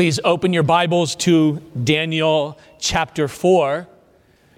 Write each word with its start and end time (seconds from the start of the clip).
Please 0.00 0.18
open 0.24 0.54
your 0.54 0.62
Bibles 0.62 1.14
to 1.16 1.60
Daniel 1.84 2.58
chapter 2.78 3.28
4. 3.28 3.86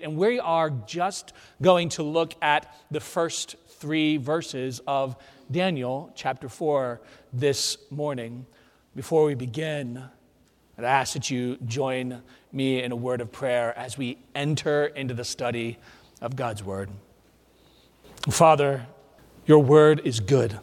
And 0.00 0.16
we 0.16 0.38
are 0.38 0.70
just 0.70 1.32
going 1.60 1.88
to 1.88 2.04
look 2.04 2.34
at 2.40 2.72
the 2.92 3.00
first 3.00 3.56
three 3.66 4.18
verses 4.18 4.80
of 4.86 5.16
Daniel 5.50 6.12
chapter 6.14 6.48
4 6.48 7.00
this 7.32 7.76
morning. 7.90 8.46
Before 8.94 9.24
we 9.24 9.34
begin, 9.34 10.04
I'd 10.78 10.84
ask 10.84 11.14
that 11.14 11.28
you 11.28 11.56
join 11.66 12.22
me 12.52 12.80
in 12.80 12.92
a 12.92 12.96
word 12.96 13.20
of 13.20 13.32
prayer 13.32 13.76
as 13.76 13.98
we 13.98 14.18
enter 14.36 14.86
into 14.86 15.12
the 15.12 15.24
study 15.24 15.76
of 16.20 16.36
God's 16.36 16.62
Word. 16.62 16.88
Father, 18.30 18.86
your 19.46 19.58
Word 19.58 20.02
is 20.04 20.20
good 20.20 20.60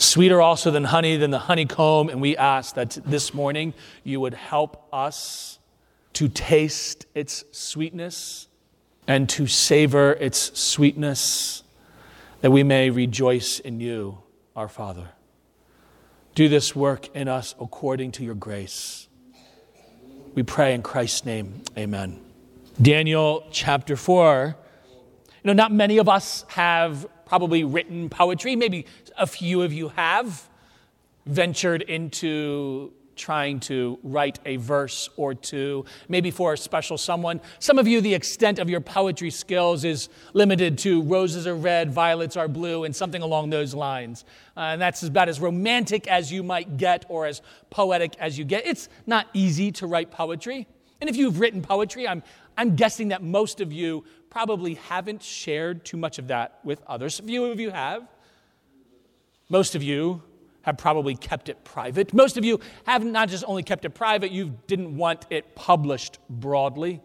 sweeter 0.00 0.40
also 0.40 0.70
than 0.70 0.84
honey, 0.84 1.16
than 1.16 1.30
the 1.30 1.38
honeycomb. 1.38 2.08
And 2.08 2.20
we 2.20 2.36
ask 2.36 2.74
that 2.74 2.98
this 3.04 3.34
morning 3.34 3.74
you 4.02 4.20
would 4.20 4.34
help 4.34 4.88
us 4.92 5.58
to 6.14 6.28
taste 6.28 7.06
its 7.14 7.44
sweetness 7.52 8.48
and 9.06 9.28
to 9.28 9.46
savor 9.46 10.12
its 10.12 10.58
sweetness, 10.58 11.62
that 12.40 12.50
we 12.50 12.62
may 12.62 12.90
rejoice 12.90 13.58
in 13.58 13.80
you, 13.80 14.18
our 14.54 14.68
Father. 14.68 15.10
Do 16.34 16.48
this 16.48 16.76
work 16.76 17.14
in 17.14 17.28
us 17.28 17.54
according 17.60 18.12
to 18.12 18.24
your 18.24 18.34
grace. 18.34 19.08
We 20.34 20.42
pray 20.42 20.74
in 20.74 20.82
Christ's 20.82 21.24
name. 21.24 21.62
Amen. 21.76 22.20
Daniel 22.80 23.46
chapter 23.50 23.96
4. 23.96 24.56
You 25.42 25.48
know, 25.48 25.52
not 25.52 25.72
many 25.72 25.98
of 25.98 26.08
us 26.08 26.44
have 26.48 27.06
probably 27.26 27.64
written 27.64 28.08
poetry. 28.08 28.56
Maybe 28.56 28.86
a 29.20 29.26
few 29.26 29.62
of 29.62 29.72
you 29.72 29.88
have 29.90 30.48
ventured 31.26 31.82
into 31.82 32.92
trying 33.14 33.60
to 33.60 33.98
write 34.02 34.38
a 34.46 34.56
verse 34.56 35.10
or 35.18 35.34
two, 35.34 35.84
maybe 36.08 36.30
for 36.30 36.54
a 36.54 36.56
special 36.56 36.96
someone. 36.96 37.38
Some 37.58 37.78
of 37.78 37.86
you, 37.86 38.00
the 38.00 38.14
extent 38.14 38.58
of 38.58 38.70
your 38.70 38.80
poetry 38.80 39.28
skills 39.28 39.84
is 39.84 40.08
limited 40.32 40.78
to 40.78 41.02
roses 41.02 41.46
are 41.46 41.54
red, 41.54 41.90
violets 41.92 42.34
are 42.38 42.48
blue, 42.48 42.84
and 42.84 42.96
something 42.96 43.20
along 43.20 43.50
those 43.50 43.74
lines. 43.74 44.24
Uh, 44.56 44.60
and 44.60 44.80
that's 44.80 45.02
about 45.02 45.28
as 45.28 45.38
romantic 45.38 46.08
as 46.08 46.32
you 46.32 46.42
might 46.42 46.78
get 46.78 47.04
or 47.10 47.26
as 47.26 47.42
poetic 47.68 48.16
as 48.18 48.38
you 48.38 48.46
get. 48.46 48.66
It's 48.66 48.88
not 49.06 49.26
easy 49.34 49.70
to 49.72 49.86
write 49.86 50.10
poetry. 50.10 50.66
And 51.02 51.10
if 51.10 51.16
you've 51.16 51.40
written 51.40 51.60
poetry, 51.60 52.08
I'm, 52.08 52.22
I'm 52.56 52.74
guessing 52.74 53.08
that 53.08 53.22
most 53.22 53.60
of 53.60 53.70
you 53.70 54.04
probably 54.30 54.74
haven't 54.74 55.22
shared 55.22 55.84
too 55.84 55.98
much 55.98 56.18
of 56.18 56.28
that 56.28 56.60
with 56.64 56.80
others. 56.86 57.20
A 57.20 57.22
few 57.22 57.44
of 57.44 57.60
you 57.60 57.68
have. 57.70 58.08
Most 59.50 59.74
of 59.74 59.82
you 59.82 60.22
have 60.62 60.78
probably 60.78 61.16
kept 61.16 61.48
it 61.48 61.64
private. 61.64 62.14
Most 62.14 62.36
of 62.36 62.44
you 62.44 62.60
have 62.86 63.04
not 63.04 63.28
just 63.28 63.44
only 63.46 63.64
kept 63.64 63.84
it 63.84 63.90
private, 63.90 64.30
you 64.30 64.56
didn't 64.68 64.96
want 64.96 65.26
it 65.28 65.56
published 65.56 66.18
broadly, 66.30 67.00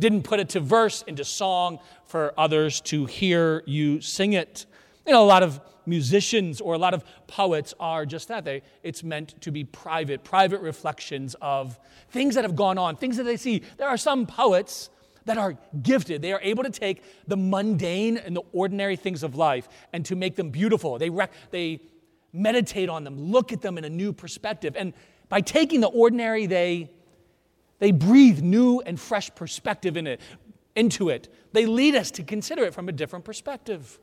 didn't 0.00 0.22
put 0.22 0.40
it 0.40 0.48
to 0.50 0.60
verse, 0.60 1.02
into 1.06 1.24
song 1.24 1.78
for 2.06 2.32
others 2.38 2.80
to 2.80 3.04
hear 3.04 3.62
you 3.66 4.00
sing 4.00 4.32
it. 4.32 4.64
You 5.06 5.12
know, 5.12 5.22
a 5.22 5.26
lot 5.26 5.42
of 5.42 5.60
musicians 5.84 6.62
or 6.62 6.74
a 6.74 6.78
lot 6.78 6.94
of 6.94 7.04
poets 7.26 7.74
are 7.78 8.06
just 8.06 8.28
that. 8.28 8.46
They, 8.46 8.62
it's 8.82 9.02
meant 9.02 9.38
to 9.42 9.50
be 9.50 9.64
private, 9.64 10.24
private 10.24 10.62
reflections 10.62 11.36
of 11.42 11.78
things 12.08 12.34
that 12.34 12.44
have 12.44 12.56
gone 12.56 12.78
on, 12.78 12.96
things 12.96 13.18
that 13.18 13.24
they 13.24 13.36
see. 13.36 13.62
There 13.76 13.88
are 13.88 13.98
some 13.98 14.24
poets 14.24 14.88
that 15.30 15.38
are 15.38 15.56
gifted. 15.80 16.22
They 16.22 16.32
are 16.32 16.40
able 16.42 16.64
to 16.64 16.70
take 16.70 17.04
the 17.28 17.36
mundane 17.36 18.16
and 18.16 18.34
the 18.34 18.42
ordinary 18.52 18.96
things 18.96 19.22
of 19.22 19.36
life 19.36 19.68
and 19.92 20.04
to 20.06 20.16
make 20.16 20.34
them 20.34 20.50
beautiful. 20.50 20.98
They, 20.98 21.08
rec- 21.08 21.32
they 21.52 21.78
meditate 22.32 22.88
on 22.88 23.04
them, 23.04 23.30
look 23.30 23.52
at 23.52 23.62
them 23.62 23.78
in 23.78 23.84
a 23.84 23.88
new 23.88 24.12
perspective. 24.12 24.74
And 24.76 24.92
by 25.28 25.40
taking 25.40 25.80
the 25.80 25.86
ordinary, 25.86 26.46
they, 26.46 26.90
they 27.78 27.92
breathe 27.92 28.40
new 28.40 28.80
and 28.80 28.98
fresh 28.98 29.32
perspective 29.36 29.96
in 29.96 30.08
it, 30.08 30.20
into 30.74 31.10
it. 31.10 31.32
They 31.52 31.64
lead 31.64 31.94
us 31.94 32.10
to 32.12 32.24
consider 32.24 32.64
it 32.64 32.74
from 32.74 32.88
a 32.88 32.92
different 32.92 33.24
perspective. 33.24 34.00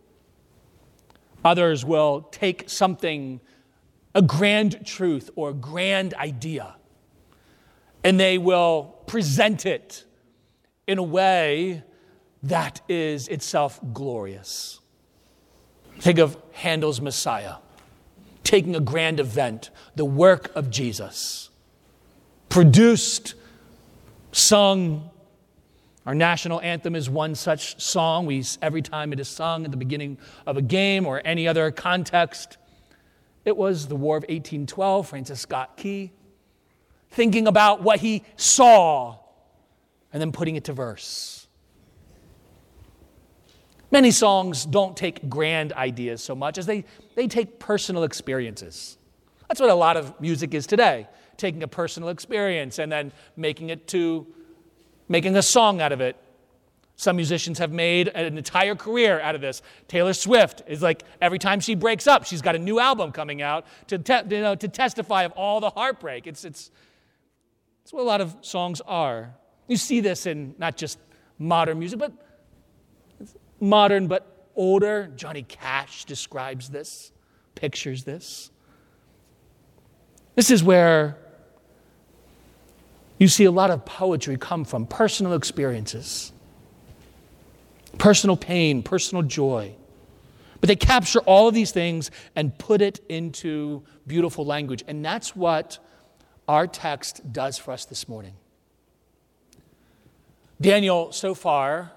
Others 1.43 1.83
will 1.83 2.21
take 2.31 2.69
something, 2.69 3.41
a 4.15 4.21
grand 4.21 4.85
truth 4.85 5.29
or 5.35 5.49
a 5.49 5.53
grand 5.53 6.13
idea, 6.13 6.77
and 8.01 8.17
they 8.17 8.37
will 8.37 8.95
present 9.07 9.65
it 9.65 10.05
in 10.87 10.97
a 10.97 11.03
way 11.03 11.83
that 12.43 12.81
is 12.87 13.27
itself 13.27 13.79
glorious. 13.93 14.79
Think 15.99 16.19
of 16.19 16.37
Handel's 16.53 17.01
Messiah, 17.01 17.55
taking 18.43 18.75
a 18.75 18.79
grand 18.79 19.19
event, 19.19 19.69
the 19.95 20.05
work 20.05 20.55
of 20.55 20.69
Jesus, 20.69 21.49
produced, 22.49 23.35
sung. 24.31 25.09
Our 26.05 26.15
national 26.15 26.61
anthem 26.61 26.95
is 26.95 27.09
one 27.09 27.35
such 27.35 27.81
song. 27.81 28.25
We, 28.25 28.43
every 28.61 28.81
time 28.81 29.11
it 29.11 29.19
is 29.19 29.27
sung 29.27 29.65
at 29.65 29.71
the 29.71 29.77
beginning 29.77 30.17
of 30.45 30.55
a 30.55 30.61
game 30.61 31.05
or 31.05 31.21
any 31.25 31.47
other 31.47 31.69
context, 31.71 32.57
it 33.43 33.57
was 33.57 33.87
the 33.87 33.95
War 33.95 34.17
of 34.17 34.23
1812, 34.23 35.07
Francis 35.07 35.41
Scott 35.41 35.75
Key, 35.75 36.11
thinking 37.09 37.47
about 37.47 37.81
what 37.81 37.99
he 37.99 38.23
saw 38.35 39.17
and 40.13 40.21
then 40.21 40.31
putting 40.31 40.55
it 40.55 40.63
to 40.65 40.73
verse. 40.73 41.47
Many 43.89 44.11
songs 44.11 44.65
don't 44.65 44.97
take 44.97 45.29
grand 45.29 45.71
ideas 45.73 46.21
so 46.21 46.35
much 46.35 46.57
as 46.57 46.65
they, 46.65 46.83
they 47.15 47.27
take 47.27 47.59
personal 47.59 48.03
experiences. 48.03 48.97
That's 49.47 49.61
what 49.61 49.69
a 49.69 49.75
lot 49.75 49.95
of 49.95 50.19
music 50.19 50.53
is 50.53 50.67
today 50.67 51.07
taking 51.37 51.63
a 51.63 51.67
personal 51.67 52.09
experience 52.09 52.79
and 52.79 52.91
then 52.91 53.11
making 53.35 53.69
it 53.69 53.87
to 53.87 54.27
making 55.07 55.35
a 55.35 55.41
song 55.41 55.81
out 55.81 55.91
of 55.91 56.01
it. 56.01 56.17
Some 56.95 57.15
musicians 57.15 57.59
have 57.59 57.71
made 57.71 58.07
an 58.07 58.37
entire 58.37 58.75
career 58.75 59.19
out 59.19 59.35
of 59.35 59.41
this. 59.41 59.61
Taylor 59.87 60.13
Swift 60.13 60.63
is 60.67 60.81
like 60.81 61.03
every 61.21 61.37
time 61.37 61.59
she 61.59 61.75
breaks 61.75 62.07
up, 62.07 62.25
she's 62.25 62.41
got 62.41 62.55
a 62.55 62.59
new 62.59 62.79
album 62.79 63.11
coming 63.11 63.41
out 63.41 63.67
to, 63.87 63.99
te- 63.99 64.35
you 64.35 64.41
know, 64.41 64.55
to 64.55 64.67
testify 64.67 65.23
of 65.23 65.31
all 65.33 65.59
the 65.59 65.69
heartbreak. 65.69 66.25
It's, 66.25 66.43
it's, 66.43 66.71
it's 67.83 67.93
what 67.93 68.01
a 68.01 68.03
lot 68.03 68.19
of 68.19 68.35
songs 68.41 68.81
are. 68.81 69.35
You 69.67 69.77
see 69.77 69.99
this 69.99 70.25
in 70.25 70.55
not 70.57 70.77
just 70.77 70.97
modern 71.37 71.79
music, 71.79 71.99
but 71.99 72.13
modern 73.59 74.07
but 74.07 74.47
older. 74.55 75.11
Johnny 75.15 75.43
Cash 75.43 76.05
describes 76.05 76.69
this, 76.69 77.11
pictures 77.55 78.03
this. 78.03 78.51
This 80.35 80.51
is 80.51 80.63
where 80.63 81.17
you 83.17 83.27
see 83.27 83.45
a 83.45 83.51
lot 83.51 83.71
of 83.71 83.85
poetry 83.85 84.37
come 84.37 84.63
from 84.63 84.85
personal 84.85 85.33
experiences, 85.33 86.31
personal 87.97 88.37
pain, 88.37 88.83
personal 88.83 89.23
joy. 89.23 89.73
But 90.61 90.67
they 90.67 90.75
capture 90.75 91.19
all 91.21 91.47
of 91.47 91.53
these 91.53 91.71
things 91.71 92.11
and 92.35 92.57
put 92.57 92.81
it 92.81 92.99
into 93.09 93.83
beautiful 94.05 94.45
language. 94.45 94.83
And 94.87 95.03
that's 95.03 95.35
what 95.35 95.79
our 96.47 96.67
text 96.67 97.31
does 97.31 97.57
for 97.57 97.71
us 97.71 97.85
this 97.85 98.07
morning. 98.07 98.33
Daniel, 100.59 101.11
so 101.11 101.35
far, 101.35 101.91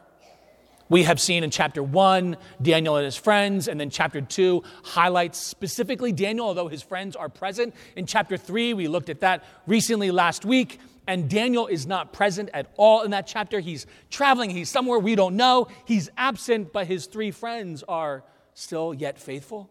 we 0.90 1.04
have 1.04 1.20
seen 1.20 1.44
in 1.44 1.50
chapter 1.50 1.82
one, 1.82 2.36
Daniel 2.60 2.96
and 2.96 3.04
his 3.04 3.16
friends, 3.16 3.68
and 3.68 3.80
then 3.80 3.90
chapter 3.90 4.20
two 4.20 4.64
highlights 4.82 5.38
specifically 5.38 6.12
Daniel, 6.12 6.46
although 6.46 6.68
his 6.68 6.82
friends 6.82 7.14
are 7.14 7.28
present. 7.28 7.74
In 7.96 8.06
chapter 8.06 8.36
three, 8.36 8.74
we 8.74 8.88
looked 8.88 9.08
at 9.08 9.20
that 9.20 9.44
recently 9.66 10.10
last 10.10 10.44
week, 10.44 10.80
and 11.06 11.30
Daniel 11.30 11.68
is 11.68 11.86
not 11.86 12.12
present 12.12 12.50
at 12.52 12.66
all 12.76 13.02
in 13.02 13.12
that 13.12 13.26
chapter. 13.26 13.60
He's 13.60 13.86
traveling, 14.10 14.50
he's 14.50 14.68
somewhere 14.68 14.98
we 14.98 15.14
don't 15.14 15.36
know, 15.36 15.68
he's 15.86 16.10
absent, 16.16 16.72
but 16.72 16.86
his 16.86 17.06
three 17.06 17.30
friends 17.30 17.82
are 17.88 18.24
still 18.54 18.92
yet 18.92 19.18
faithful. 19.18 19.70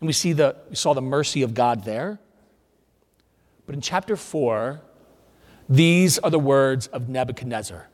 And 0.00 0.06
we 0.06 0.12
see 0.14 0.32
the 0.32 0.56
we 0.70 0.76
saw 0.76 0.94
the 0.94 1.02
mercy 1.02 1.42
of 1.42 1.52
God 1.52 1.84
there. 1.84 2.18
But 3.66 3.74
in 3.74 3.80
chapter 3.82 4.16
four, 4.16 4.80
these 5.68 6.18
are 6.20 6.30
the 6.30 6.38
words 6.38 6.86
of 6.86 7.08
Nebuchadnezzar. 7.08 7.88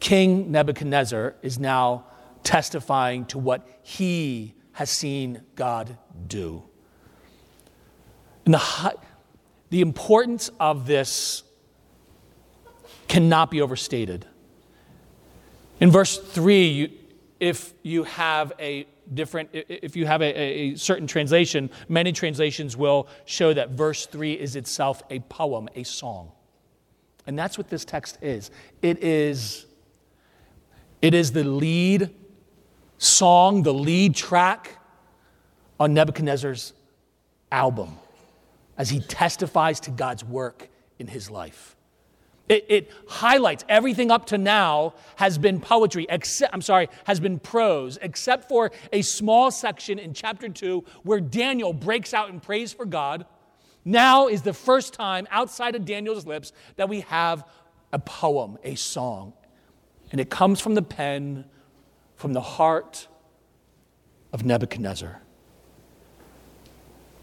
King 0.00 0.50
Nebuchadnezzar 0.52 1.34
is 1.42 1.58
now 1.58 2.06
testifying 2.42 3.24
to 3.26 3.38
what 3.38 3.66
he 3.82 4.54
has 4.72 4.90
seen 4.90 5.42
God 5.56 5.98
do. 6.26 6.62
And 8.44 8.54
the, 8.54 8.94
the 9.70 9.80
importance 9.80 10.50
of 10.60 10.86
this 10.86 11.42
cannot 13.08 13.50
be 13.50 13.60
overstated. 13.60 14.26
In 15.80 15.90
verse 15.90 16.16
3, 16.18 16.66
you, 16.68 16.90
if 17.40 17.74
you 17.82 18.04
have 18.04 18.52
a 18.58 18.86
different, 19.14 19.50
if 19.52 19.96
you 19.96 20.06
have 20.06 20.22
a, 20.22 20.38
a, 20.38 20.74
certain 20.76 21.06
translation, 21.06 21.70
many 21.88 22.12
translations 22.12 22.76
will 22.76 23.08
show 23.24 23.52
that 23.54 23.70
verse 23.70 24.06
3 24.06 24.34
is 24.34 24.56
itself 24.56 25.02
a 25.10 25.20
poem, 25.20 25.68
a 25.74 25.82
song. 25.82 26.32
And 27.26 27.38
that's 27.38 27.58
what 27.58 27.68
this 27.68 27.84
text 27.84 28.18
is. 28.22 28.50
It 28.82 29.02
is 29.04 29.66
it 31.00 31.14
is 31.14 31.32
the 31.32 31.44
lead 31.44 32.14
song, 32.98 33.62
the 33.62 33.74
lead 33.74 34.14
track 34.14 34.78
on 35.78 35.94
Nebuchadnezzar's 35.94 36.72
album. 37.50 37.96
as 38.76 38.90
he 38.90 39.00
testifies 39.00 39.80
to 39.80 39.90
God's 39.90 40.24
work 40.24 40.68
in 41.00 41.08
his 41.08 41.28
life. 41.28 41.74
It, 42.48 42.64
it, 42.68 42.90
highlights 43.08 43.64
everything 43.68 44.10
up 44.10 44.26
to 44.26 44.38
now 44.38 44.94
has 45.16 45.36
been 45.36 45.60
poetry, 45.60 46.06
except, 46.08 46.54
I'm 46.54 46.62
sorry, 46.62 46.88
has 47.04 47.18
been 47.20 47.40
prose, 47.40 47.98
except 48.00 48.48
for 48.48 48.70
a 48.92 49.02
small 49.02 49.50
section 49.50 49.98
in 49.98 50.14
chapter 50.14 50.48
2 50.48 50.84
where 51.02 51.20
Daniel 51.20 51.72
breaks 51.72 52.14
out 52.14 52.30
in 52.30 52.40
praise 52.40 52.72
for 52.72 52.86
God. 52.86 53.26
Now 53.84 54.28
is 54.28 54.42
the 54.42 54.54
first 54.54 54.94
time 54.94 55.26
outside 55.30 55.74
of 55.74 55.84
Daniel's 55.84 56.24
lips 56.24 56.52
that 56.76 56.88
we 56.88 57.00
have 57.00 57.44
a 57.92 57.98
poem, 57.98 58.58
a 58.62 58.76
song. 58.76 59.32
And 60.10 60.20
it 60.20 60.30
comes 60.30 60.60
from 60.60 60.74
the 60.74 60.82
pen, 60.82 61.44
from 62.16 62.32
the 62.32 62.40
heart 62.40 63.08
of 64.32 64.44
Nebuchadnezzar. 64.44 65.20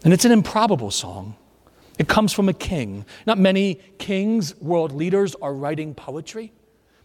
And 0.04 0.12
it's 0.12 0.24
an 0.24 0.32
improbable 0.32 0.90
song. 0.90 1.36
It 1.98 2.08
comes 2.08 2.32
from 2.32 2.48
a 2.48 2.52
king. 2.52 3.06
Not 3.26 3.38
many 3.38 3.80
kings, 3.98 4.54
world 4.60 4.92
leaders 4.92 5.34
are 5.36 5.54
writing 5.54 5.94
poetry. 5.94 6.52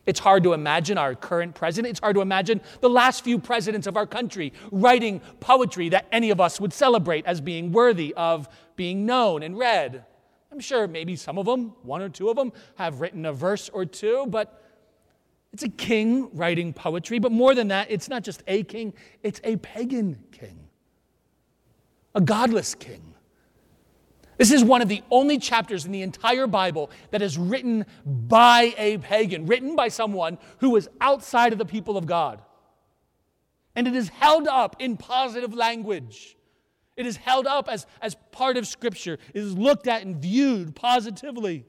It's 0.05 0.19
hard 0.19 0.43
to 0.43 0.53
imagine 0.53 0.97
our 0.97 1.15
current 1.15 1.55
president. 1.55 1.91
It's 1.91 1.99
hard 1.99 2.15
to 2.15 2.21
imagine 2.21 2.61
the 2.81 2.89
last 2.89 3.23
few 3.23 3.37
presidents 3.39 3.87
of 3.87 3.95
our 3.95 4.07
country 4.07 4.51
writing 4.71 5.21
poetry 5.39 5.89
that 5.89 6.07
any 6.11 6.31
of 6.31 6.41
us 6.41 6.59
would 6.59 6.73
celebrate 6.73 7.25
as 7.25 7.39
being 7.39 7.71
worthy 7.71 8.13
of 8.15 8.49
being 8.75 9.05
known 9.05 9.43
and 9.43 9.57
read. 9.57 10.03
I'm 10.51 10.59
sure 10.59 10.87
maybe 10.87 11.15
some 11.15 11.37
of 11.37 11.45
them, 11.45 11.73
one 11.83 12.01
or 12.01 12.09
two 12.09 12.29
of 12.29 12.35
them, 12.35 12.51
have 12.75 12.99
written 12.99 13.25
a 13.25 13.31
verse 13.31 13.69
or 13.69 13.85
two, 13.85 14.25
but 14.27 14.61
it's 15.53 15.63
a 15.63 15.69
king 15.69 16.29
writing 16.33 16.73
poetry. 16.73 17.19
But 17.19 17.31
more 17.31 17.53
than 17.53 17.69
that, 17.69 17.91
it's 17.91 18.09
not 18.09 18.23
just 18.23 18.43
a 18.47 18.63
king, 18.63 18.93
it's 19.23 19.41
a 19.43 19.57
pagan 19.57 20.23
king, 20.31 20.59
a 22.15 22.21
godless 22.21 22.75
king 22.75 23.11
this 24.41 24.51
is 24.51 24.63
one 24.63 24.81
of 24.81 24.87
the 24.87 25.03
only 25.11 25.37
chapters 25.37 25.85
in 25.85 25.91
the 25.91 26.01
entire 26.01 26.47
Bible 26.47 26.89
that 27.11 27.21
is 27.21 27.37
written 27.37 27.85
by 28.03 28.73
a 28.75 28.97
pagan, 28.97 29.45
written 29.45 29.75
by 29.75 29.87
someone 29.87 30.39
who 30.61 30.71
was 30.71 30.89
outside 30.99 31.51
of 31.51 31.59
the 31.59 31.65
people 31.65 31.95
of 31.95 32.07
God. 32.07 32.41
And 33.75 33.87
it 33.87 33.95
is 33.95 34.09
held 34.09 34.47
up 34.47 34.77
in 34.79 34.97
positive 34.97 35.53
language. 35.53 36.35
It 36.97 37.05
is 37.05 37.17
held 37.17 37.45
up 37.45 37.69
as, 37.69 37.85
as 38.01 38.15
part 38.31 38.57
of 38.57 38.65
Scripture. 38.65 39.19
It 39.31 39.41
is 39.41 39.55
looked 39.55 39.85
at 39.85 40.01
and 40.01 40.19
viewed 40.19 40.75
positively. 40.75 41.65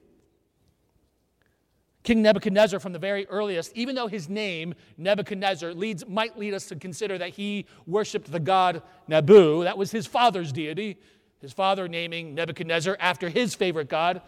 King 2.03 2.21
Nebuchadnezzar, 2.21 2.79
from 2.79 2.93
the 2.93 2.99
very 2.99 3.25
earliest, 3.27 3.71
even 3.75 3.95
though 3.95 4.07
his 4.07 4.27
name, 4.27 4.75
Nebuchadnezzar, 4.97 5.73
leads, 5.73 6.05
might 6.07 6.37
lead 6.37 6.53
us 6.53 6.65
to 6.67 6.75
consider 6.75 7.17
that 7.17 7.29
he 7.29 7.65
worshiped 7.87 8.31
the 8.31 8.39
god 8.39 8.81
Nabu, 9.07 9.63
that 9.63 9.77
was 9.77 9.91
his 9.91 10.05
father's 10.05 10.51
deity 10.51 10.97
his 11.43 11.51
father 11.51 11.89
naming 11.89 12.33
Nebuchadnezzar 12.33 12.95
after 13.01 13.27
his 13.27 13.53
favorite 13.53 13.89
god. 13.89 14.21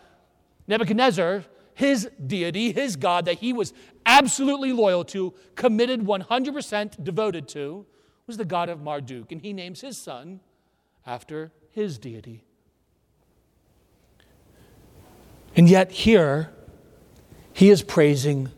Nebuchadnezzar, 0.68 1.46
his 1.74 2.10
deity, 2.28 2.74
his 2.74 2.98
God 2.98 3.24
that 3.24 3.38
he 3.38 3.54
was 3.54 3.74
absolutely 4.06 4.74
loyal 4.74 5.06
to, 5.06 5.34
committed 5.56 6.02
100% 6.02 7.02
devoted 7.02 7.48
to, 7.48 7.86
was 8.28 8.36
the 8.36 8.44
God 8.44 8.68
of 8.68 8.82
Marduk. 8.82 9.32
And 9.32 9.40
he 9.40 9.54
names 9.54 9.80
his 9.80 9.98
son 9.98 10.42
after 11.08 11.54
his 11.72 11.98
deity. 11.98 12.44
And 15.56 15.70
yet, 15.70 15.90
here, 15.94 16.52
he 17.56 17.70
is 17.70 17.82
praising 17.82 18.50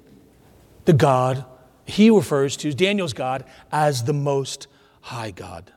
the 0.85 0.93
God 0.93 1.45
he 1.85 2.09
refers 2.09 2.57
to, 2.57 2.73
Daniel's 2.73 3.13
God, 3.13 3.45
as 3.71 4.05
the 4.05 4.13
Most 4.13 4.67
High 5.01 5.29
God. 5.29 5.71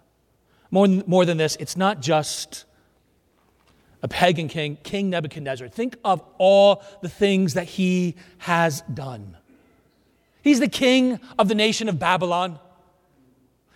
More, 0.71 0.89
more 0.89 1.27
than 1.27 1.37
this, 1.37 1.55
it's 1.61 1.77
not 1.77 2.01
just 2.01 2.65
a 4.03 4.09
pagan 4.09 4.49
king, 4.49 4.79
King 4.83 5.11
Nebuchadnezzar. 5.11 5.69
Think 5.69 5.97
of 6.03 6.23
all 6.39 6.83
the 7.03 7.11
things 7.11 7.53
that 7.55 7.67
he 7.67 8.17
has 8.39 8.81
done. 8.93 9.37
He's 10.43 10.59
the 10.59 10.69
king 10.69 11.21
of 11.39 11.49
the 11.49 11.55
nation 11.55 11.91
of 11.91 11.99
Babylon. 11.99 12.59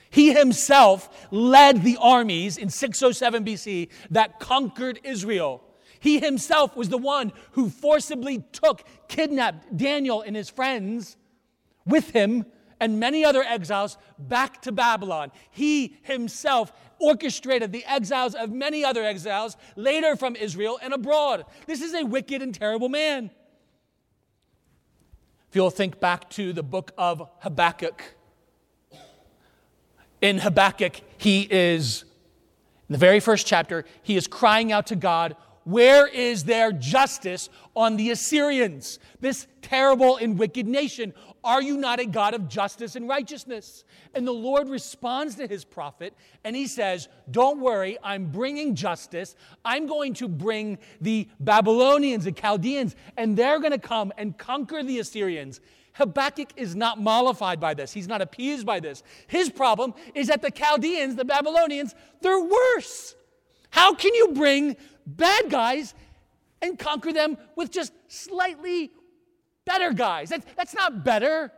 He 0.08 0.32
himself 0.32 1.28
led 1.30 1.82
the 1.82 1.98
armies 2.00 2.56
in 2.56 2.70
607 2.70 3.44
BC 3.44 3.88
that 4.10 4.40
conquered 4.40 5.00
Israel. 5.04 5.62
He 6.04 6.18
himself 6.18 6.76
was 6.76 6.90
the 6.90 6.98
one 6.98 7.32
who 7.52 7.70
forcibly 7.70 8.44
took, 8.52 8.84
kidnapped 9.08 9.74
Daniel 9.74 10.20
and 10.20 10.36
his 10.36 10.50
friends 10.50 11.16
with 11.86 12.10
him 12.10 12.44
and 12.78 13.00
many 13.00 13.24
other 13.24 13.42
exiles 13.42 13.96
back 14.18 14.60
to 14.62 14.70
Babylon. 14.70 15.32
He 15.50 15.96
himself 16.02 16.74
orchestrated 17.00 17.72
the 17.72 17.86
exiles 17.86 18.34
of 18.34 18.52
many 18.52 18.84
other 18.84 19.02
exiles 19.02 19.56
later 19.76 20.14
from 20.14 20.36
Israel 20.36 20.78
and 20.82 20.92
abroad. 20.92 21.46
This 21.66 21.80
is 21.80 21.94
a 21.94 22.04
wicked 22.04 22.42
and 22.42 22.54
terrible 22.54 22.90
man. 22.90 23.30
If 25.48 25.56
you'll 25.56 25.70
think 25.70 26.00
back 26.00 26.28
to 26.30 26.52
the 26.52 26.62
book 26.62 26.92
of 26.98 27.26
Habakkuk, 27.38 28.02
in 30.20 30.36
Habakkuk, 30.36 31.00
he 31.16 31.48
is, 31.50 32.04
in 32.90 32.92
the 32.92 32.98
very 32.98 33.20
first 33.20 33.46
chapter, 33.46 33.86
he 34.02 34.16
is 34.16 34.26
crying 34.26 34.70
out 34.70 34.88
to 34.88 34.96
God 34.96 35.34
where 35.64 36.06
is 36.06 36.44
their 36.44 36.72
justice 36.72 37.48
on 37.74 37.96
the 37.96 38.10
Assyrians, 38.10 38.98
this 39.20 39.46
terrible 39.62 40.16
and 40.16 40.38
wicked 40.38 40.66
nation? 40.66 41.14
Are 41.42 41.60
you 41.60 41.76
not 41.76 42.00
a 42.00 42.06
God 42.06 42.32
of 42.32 42.48
justice 42.48 42.96
and 42.96 43.08
righteousness? 43.08 43.84
And 44.14 44.26
the 44.26 44.32
Lord 44.32 44.68
responds 44.68 45.34
to 45.36 45.46
his 45.46 45.64
prophet 45.64 46.14
and 46.44 46.54
he 46.56 46.66
says, 46.66 47.08
Don't 47.30 47.60
worry, 47.60 47.98
I'm 48.02 48.26
bringing 48.30 48.74
justice. 48.74 49.36
I'm 49.64 49.86
going 49.86 50.14
to 50.14 50.28
bring 50.28 50.78
the 51.00 51.28
Babylonians, 51.40 52.24
the 52.24 52.32
Chaldeans, 52.32 52.96
and 53.16 53.36
they're 53.36 53.58
going 53.58 53.72
to 53.72 53.78
come 53.78 54.12
and 54.16 54.36
conquer 54.38 54.82
the 54.82 54.98
Assyrians. 55.00 55.60
Habakkuk 55.94 56.50
is 56.56 56.74
not 56.74 57.00
mollified 57.00 57.60
by 57.60 57.74
this. 57.74 57.92
He's 57.92 58.08
not 58.08 58.20
appeased 58.20 58.66
by 58.66 58.80
this. 58.80 59.02
His 59.26 59.48
problem 59.48 59.94
is 60.14 60.26
that 60.28 60.42
the 60.42 60.50
Chaldeans, 60.50 61.14
the 61.14 61.24
Babylonians, 61.24 61.94
they're 62.20 62.42
worse. 62.42 63.14
How 63.70 63.94
can 63.94 64.14
you 64.14 64.28
bring 64.34 64.76
bad 65.06 65.50
guys 65.50 65.94
and 66.62 66.78
conquer 66.78 67.12
them 67.12 67.36
with 67.56 67.70
just 67.70 67.92
slightly 68.08 68.92
better 69.64 69.92
guys. 69.92 70.30
That's, 70.30 70.46
that's 70.56 70.74
not 70.74 71.04
better. 71.04 71.52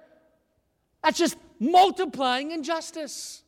That's 1.02 1.18
just 1.18 1.36
multiplying 1.60 2.50
injustice. 2.50 3.42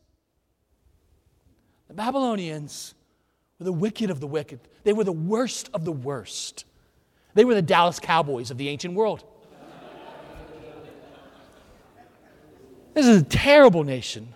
The 1.87 1.93
Babylonians 1.93 2.93
were 3.59 3.65
the 3.65 3.73
wicked 3.73 4.09
of 4.09 4.19
the 4.19 4.27
wicked, 4.27 4.59
they 4.83 4.93
were 4.93 5.03
the 5.03 5.11
worst 5.11 5.69
of 5.73 5.85
the 5.85 5.91
worst. 5.91 6.65
They 7.35 7.45
were 7.45 7.53
the 7.53 7.61
Dallas 7.61 7.99
Cowboys 7.99 8.49
of 8.49 8.57
the 8.57 8.69
ancient 8.69 8.95
world. 8.95 9.23
This 12.95 13.05
is 13.05 13.21
a 13.21 13.25
terrible 13.25 13.83
nation. 13.83 14.33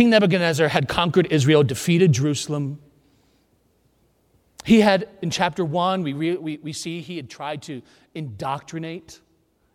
King 0.00 0.08
Nebuchadnezzar 0.08 0.68
had 0.68 0.88
conquered 0.88 1.28
Israel, 1.30 1.62
defeated 1.62 2.12
Jerusalem. 2.12 2.78
He 4.64 4.80
had, 4.80 5.10
in 5.20 5.28
chapter 5.28 5.62
one, 5.62 6.02
we, 6.02 6.14
re, 6.14 6.36
we, 6.36 6.56
we 6.56 6.72
see 6.72 7.02
he 7.02 7.16
had 7.18 7.28
tried 7.28 7.60
to 7.64 7.82
indoctrinate, 8.14 9.20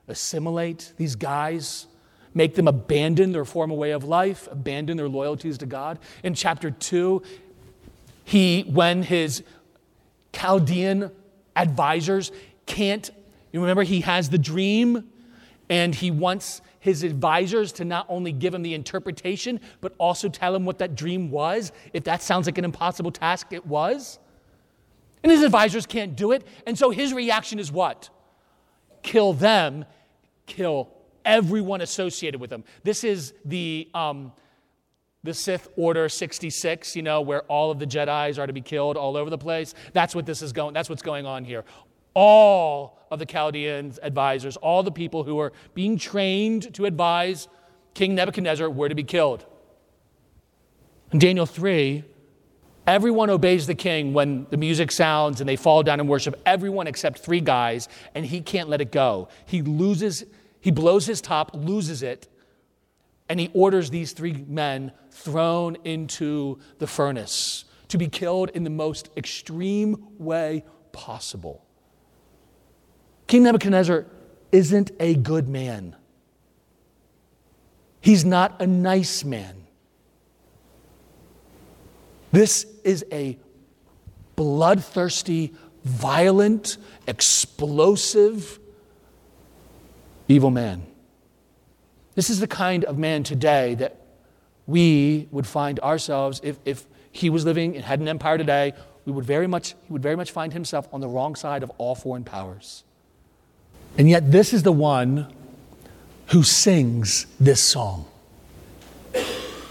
assimilate 0.08 0.94
these 0.98 1.16
guys, 1.16 1.86
make 2.34 2.56
them 2.56 2.68
abandon 2.68 3.34
their 3.34 3.46
former 3.46 3.76
way 3.76 3.92
of 3.92 4.04
life, 4.04 4.48
abandon 4.50 4.98
their 4.98 5.08
loyalties 5.08 5.60
to 5.60 5.68
God. 5.68 6.00
In 6.24 6.34
chapter 6.34 6.72
two, 6.72 7.22
he, 8.24 8.64
when 8.64 9.04
his 9.04 9.44
Chaldean 10.34 11.12
advisors 11.56 12.32
can't, 12.66 13.12
you 13.52 13.62
remember, 13.62 13.84
he 13.84 14.02
has 14.02 14.32
the 14.32 14.40
dream 14.40 15.08
and 15.70 15.94
he 15.94 16.10
wants 16.10 16.62
his 16.86 17.02
advisors 17.02 17.72
to 17.72 17.84
not 17.84 18.06
only 18.10 18.32
give 18.32 18.54
him 18.54 18.62
the 18.62 18.76
interpretation, 18.76 19.60
but 19.82 19.96
also 19.98 20.30
tell 20.30 20.54
him 20.54 20.66
what 20.66 20.78
that 20.78 20.94
dream 20.94 21.32
was, 21.32 21.72
if 21.94 22.04
that 22.04 22.22
sounds 22.22 22.46
like 22.46 22.60
an 22.60 22.64
impossible 22.64 23.10
task, 23.12 23.48
it 23.50 23.66
was. 23.66 24.20
And 25.24 25.32
his 25.32 25.42
advisors 25.42 25.88
can't 25.88 26.16
do 26.16 26.32
it. 26.32 26.46
And 26.68 26.78
so 26.78 26.92
his 26.92 27.12
reaction 27.12 27.58
is 27.58 27.72
what? 27.72 28.12
Kill 29.02 29.34
them, 29.34 29.86
kill 30.46 30.92
everyone 31.26 31.82
associated 31.82 32.40
with 32.40 32.52
them. 32.52 32.64
This 32.84 33.04
is 33.04 33.34
the. 33.44 33.90
Um, 33.94 34.32
the 35.24 35.34
Sith 35.34 35.70
Order 35.76 36.08
66, 36.08 36.96
you 36.96 37.02
know, 37.02 37.22
where 37.22 37.42
all 37.46 37.72
of 37.72 37.80
the 37.80 37.88
Jedi's 37.88 38.38
are 38.38 38.46
to 38.46 38.54
be 38.54 38.62
killed 38.62 38.96
all 38.96 39.18
over 39.18 39.32
the 39.32 39.40
place. 39.40 39.74
That's 39.92 40.14
what 40.14 40.28
this 40.28 40.44
is 40.44 40.54
going, 40.54 40.76
that's 40.76 40.88
what's 40.88 41.02
going 41.02 41.26
on 41.26 41.44
here 41.44 41.64
all 42.16 42.95
of 43.12 43.20
the 43.20 43.26
Chaldeans' 43.26 44.00
advisors, 44.02 44.58
all 44.58 44.84
the 44.84 44.92
people 44.92 45.24
who 45.24 45.36
were 45.36 45.54
being 45.74 45.98
trained 45.98 46.74
to 46.76 46.86
advise 46.86 47.48
King 47.94 48.16
Nebuchadnezzar 48.16 48.70
were 48.70 48.90
to 48.90 48.96
be 48.96 49.04
killed. 49.04 49.46
In 51.12 51.20
Daniel 51.20 51.46
3, 51.46 52.04
everyone 52.88 53.30
obeys 53.30 53.68
the 53.68 53.76
king 53.76 54.14
when 54.14 54.48
the 54.50 54.58
music 54.58 54.92
sounds 54.92 55.40
and 55.40 55.48
they 55.48 55.56
fall 55.56 55.82
down 55.82 56.00
and 56.00 56.10
worship. 56.10 56.42
Everyone 56.46 56.88
except 56.88 57.20
three 57.20 57.42
guys, 57.42 57.88
and 58.14 58.26
he 58.26 58.42
can't 58.42 58.70
let 58.70 58.82
it 58.82 58.92
go. 58.92 59.30
He 59.46 59.62
loses, 59.62 60.26
he 60.60 60.72
blows 60.72 61.06
his 61.06 61.22
top, 61.22 61.52
loses 61.54 62.04
it, 62.04 62.28
And 63.28 63.40
he 63.40 63.50
orders 63.54 63.90
these 63.90 64.12
three 64.12 64.34
men 64.48 64.92
thrown 65.10 65.78
into 65.84 66.60
the 66.78 66.88
furnace 66.88 67.66
to 67.88 67.98
be 67.98 68.08
killed 68.08 68.50
in 68.52 68.64
the 68.64 68.70
most 68.70 69.10
extreme 69.18 70.08
way 70.20 70.64
possible. 70.92 71.65
King 73.28 73.44
Nebuchadnezzar 73.44 74.06
isn't 74.52 74.92
a 75.00 75.16
good 75.16 75.48
man. 75.48 75.96
He's 78.02 78.24
not 78.24 78.62
a 78.62 78.68
nice 78.68 79.24
man. 79.24 79.66
This 82.32 82.66
is 82.84 83.06
a 83.12 83.38
bloodthirsty, 84.36 85.54
violent, 85.84 86.78
explosive, 87.08 88.60
evil 90.28 90.52
man. 90.52 90.86
This 92.14 92.30
is 92.30 92.40
the 92.40 92.48
kind 92.48 92.84
of 92.86 92.98
man 92.98 93.24
today 93.24 93.76
that 93.76 94.02
we 94.68 95.28
would 95.32 95.48
find 95.48 95.80
ourselves 95.80 96.42
if, 96.44 96.60
if 96.66 96.86
he 97.12 97.30
was 97.30 97.46
living 97.46 97.76
and 97.76 97.86
had 97.86 98.00
an 98.00 98.08
empire 98.08 98.38
today, 98.38 98.74
we 99.06 99.12
would 99.12 99.26
very 99.26 99.48
much, 99.48 99.76
he 99.86 99.94
would 99.94 100.02
very 100.02 100.16
much 100.16 100.32
find 100.32 100.54
himself 100.54 100.88
on 100.92 101.02
the 101.02 101.08
wrong 101.08 101.36
side 101.36 101.64
of 101.64 101.72
all 101.78 101.96
foreign 101.96 102.24
powers. 102.24 102.84
And 103.98 104.10
yet, 104.10 104.32
this 104.32 104.54
is 104.54 104.64
the 104.64 104.72
one 104.72 105.34
who 106.28 106.44
sings 106.44 107.28
this 107.40 107.62
song. 107.62 108.06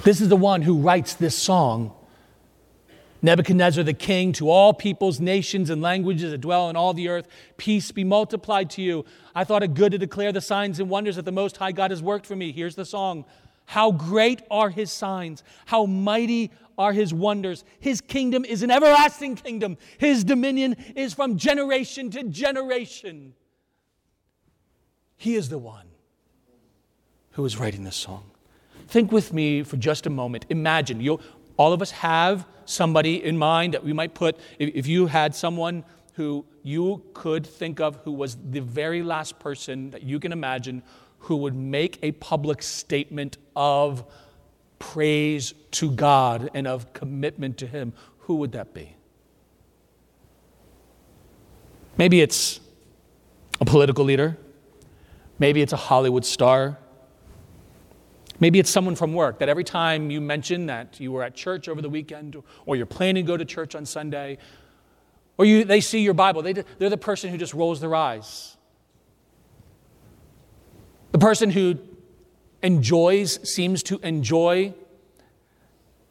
This 0.05 0.21
is 0.21 0.29
the 0.29 0.37
one 0.37 0.63
who 0.63 0.79
writes 0.79 1.15
this 1.15 1.37
song. 1.37 1.93
Nebuchadnezzar 3.23 3.83
the 3.85 3.95
king, 3.95 4.33
to 4.35 4.51
all 4.51 4.75
peoples, 4.75 5.19
nations, 5.19 5.71
and 5.71 5.81
languages 5.81 6.31
that 6.31 6.43
dwell 6.43 6.69
in 6.69 6.77
all 6.77 6.93
the 6.93 7.09
earth, 7.09 7.27
peace 7.57 7.91
be 7.91 8.05
multiplied 8.05 8.69
to 8.71 8.83
you. 8.83 9.07
I 9.35 9.45
thought 9.45 9.63
it 9.63 9.73
good 9.73 9.93
to 9.93 9.99
declare 9.99 10.31
the 10.31 10.43
signs 10.43 10.79
and 10.79 10.91
wonders 10.91 11.17
that 11.17 11.25
the 11.25 11.33
Most 11.33 11.57
High 11.57 11.73
God 11.73 11.91
has 11.91 12.03
worked 12.03 12.27
for 12.27 12.37
me. 12.37 12.53
Here's 12.53 12.75
the 12.75 12.85
song 12.85 13.25
How 13.65 13.93
great 13.93 14.43
are 14.51 14.69
his 14.69 14.93
signs, 14.93 15.43
how 15.65 15.87
mighty 15.87 16.51
are 16.77 16.93
his 16.93 17.15
wonders. 17.15 17.65
His 17.81 18.03
kingdom 18.03 18.45
is 18.45 18.63
an 18.63 18.71
everlasting 18.71 19.37
kingdom, 19.37 19.79
his 19.97 20.25
dominion 20.25 20.77
is 20.95 21.15
from 21.15 21.39
generation 21.39 22.11
to 22.11 22.25
generation. 22.25 23.35
He 25.25 25.37
is 25.37 25.49
the 25.49 25.57
one 25.57 25.87
who 27.31 27.47
is 27.47 27.57
writing 27.57 27.83
this 27.83 27.97
song. 27.97 28.25
Think 28.89 29.11
with 29.11 29.33
me 29.33 29.63
for 29.63 29.79
just 29.79 30.05
a 30.05 30.11
moment. 30.11 30.45
Imagine, 30.51 31.01
you 31.01 31.19
all 31.57 31.73
of 31.73 31.81
us 31.81 31.93
have 31.93 32.47
somebody 32.67 33.25
in 33.25 33.39
mind 33.39 33.73
that 33.73 33.83
we 33.83 33.95
might 33.95 34.13
put, 34.13 34.37
if 34.59 34.87
you 34.87 35.07
had 35.07 35.35
someone 35.35 35.83
who 36.13 36.45
you 36.63 37.03
could 37.15 37.47
think 37.47 37.81
of 37.81 37.97
who 38.05 38.13
was 38.13 38.37
the 38.51 38.61
very 38.61 39.03
last 39.03 39.39
person 39.39 39.89
that 39.93 40.03
you 40.03 40.21
can 40.21 40.31
imagine 40.31 40.83
who 41.21 41.37
would 41.37 41.55
make 41.55 41.99
a 42.03 42.13
public 42.13 42.61
statement 42.63 43.39
of 43.57 44.05
praise 44.79 45.55
to 45.71 45.91
God 45.91 46.51
and 46.53 46.67
of 46.67 46.93
commitment 46.93 47.57
to 47.57 47.67
Him, 47.67 47.95
who 48.19 48.35
would 48.35 48.53
that 48.53 48.75
be? 48.75 48.95
Maybe 51.97 52.21
it's 52.21 52.61
a 53.59 53.65
political 53.65 54.05
leader. 54.05 54.37
Maybe 55.39 55.63
it's 55.63 55.73
a 55.73 55.77
Hollywood 55.77 56.25
star. 56.25 56.79
Maybe 58.41 58.59
it's 58.59 58.71
someone 58.71 58.97
from 58.97 59.15
work 59.15 59.39
that 59.39 59.49
every 59.49 59.65
time 59.65 60.11
you 60.11 60.21
mention 60.21 60.67
that 60.67 60.99
you 61.01 61.13
were 61.13 61.23
at 61.23 61.35
church 61.35 61.69
over 61.69 61.81
the 61.81 61.89
weekend 61.89 62.37
or 62.67 62.77
you're 62.77 62.87
planning 62.87 63.25
to 63.25 63.27
go 63.27 63.37
to 63.37 63.45
church 63.45 63.75
on 63.75 63.87
Sunday, 63.87 64.39
or 65.39 65.45
you, 65.45 65.65
they 65.65 65.81
see 65.81 66.01
your 66.01 66.15
Bible, 66.15 66.43
they, 66.43 66.53
they're 66.53 66.91
the 66.91 66.97
person 66.97 67.31
who 67.31 67.39
just 67.39 67.55
rolls 67.55 67.81
their 67.81 67.95
eyes. 67.95 68.57
The 71.13 71.19
person 71.19 71.51
who 71.51 71.79
enjoys, 72.63 73.39
seems 73.49 73.83
to 73.85 73.99
enjoy 74.03 74.75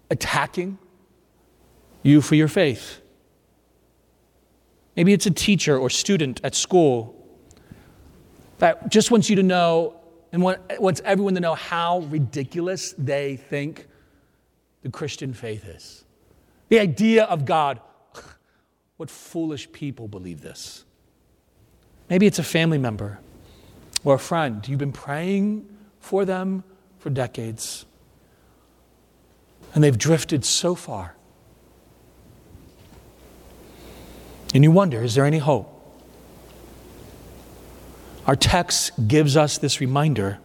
attacking 0.10 0.77
you 2.03 2.22
for 2.22 2.36
your 2.36 2.48
faith. 2.48 3.01
Maybe 4.96 5.13
it's 5.13 5.25
a 5.25 5.32
teacher 5.32 5.77
or 5.77 5.89
student 5.89 6.39
at 6.44 6.53
school 6.53 7.23
that 8.60 8.89
just 8.91 9.12
wants 9.12 9.29
you 9.29 9.36
to 9.38 9.43
know 9.43 10.00
and 10.31 10.41
wants 10.41 11.01
everyone 11.05 11.36
to 11.36 11.39
know 11.39 11.53
how 11.53 12.00
ridiculous 12.00 12.93
they 12.98 13.36
think 13.36 13.88
the 14.81 14.89
Christian 14.89 15.33
faith 15.33 15.65
is. 15.65 16.03
The 16.69 16.79
idea 16.79 17.25
of 17.25 17.45
God. 17.45 17.79
What 18.98 19.10
foolish 19.10 19.72
people 19.72 20.07
believe 20.07 20.41
this. 20.41 20.86
Maybe 22.10 22.27
it's 22.27 22.38
a 22.38 22.43
family 22.43 22.77
member 22.77 23.19
or 24.03 24.13
a 24.13 24.19
friend. 24.19 24.65
You've 24.67 24.79
been 24.79 24.91
praying 24.91 25.67
for 26.00 26.25
them 26.25 26.63
for 27.00 27.10
decades, 27.10 27.86
and 29.74 29.83
they've 29.83 29.98
drifted 29.98 30.45
so 30.45 30.75
far. 30.75 31.15
And 34.53 34.63
you 34.63 34.69
wonder 34.72 35.01
is 35.03 35.15
there 35.15 35.25
any 35.25 35.39
hope? 35.39 35.73
Our 38.25 38.36
text 38.36 39.08
gives 39.08 39.36
us 39.36 39.58
this 39.58 39.82
reminder 39.82 40.39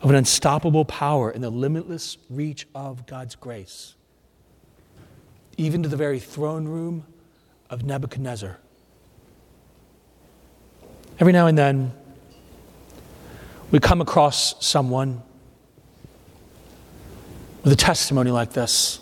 of 0.00 0.10
an 0.10 0.16
unstoppable 0.16 0.84
power 0.84 1.30
in 1.30 1.40
the 1.42 1.50
limitless 1.50 2.16
reach 2.28 2.66
of 2.74 3.06
God's 3.06 3.34
grace, 3.34 3.94
even 5.56 5.82
to 5.82 5.88
the 5.88 5.96
very 5.96 6.20
throne 6.20 6.66
room 6.66 7.04
of 7.68 7.84
Nebuchadnezzar. 7.84 8.58
Every 11.18 11.32
now 11.32 11.48
and 11.48 11.58
then, 11.58 11.92
we 13.70 13.78
come 13.78 14.00
across 14.00 14.64
someone 14.64 15.22
with 17.62 17.72
a 17.72 17.76
testimony 17.76 18.30
like 18.30 18.52
this. 18.52 19.00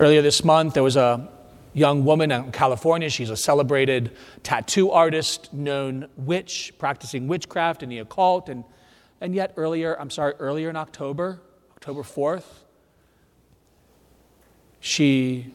Earlier 0.00 0.22
this 0.22 0.42
month, 0.42 0.74
there 0.74 0.82
was 0.82 0.96
a 0.96 1.28
young 1.74 2.04
woman 2.04 2.30
out 2.30 2.46
in 2.46 2.52
California. 2.52 3.08
She's 3.08 3.30
a 3.30 3.36
celebrated 3.36 4.16
tattoo 4.42 4.90
artist, 4.90 5.52
known 5.52 6.08
witch, 6.16 6.72
practicing 6.78 7.28
witchcraft 7.28 7.82
and 7.82 7.90
the 7.90 7.98
occult. 7.98 8.48
And, 8.48 8.64
and 9.20 9.34
yet, 9.34 9.54
earlier, 9.56 9.98
I'm 9.98 10.10
sorry, 10.10 10.34
earlier 10.38 10.68
in 10.68 10.76
October, 10.76 11.40
October 11.76 12.02
4th, 12.02 12.44
she 14.80 15.52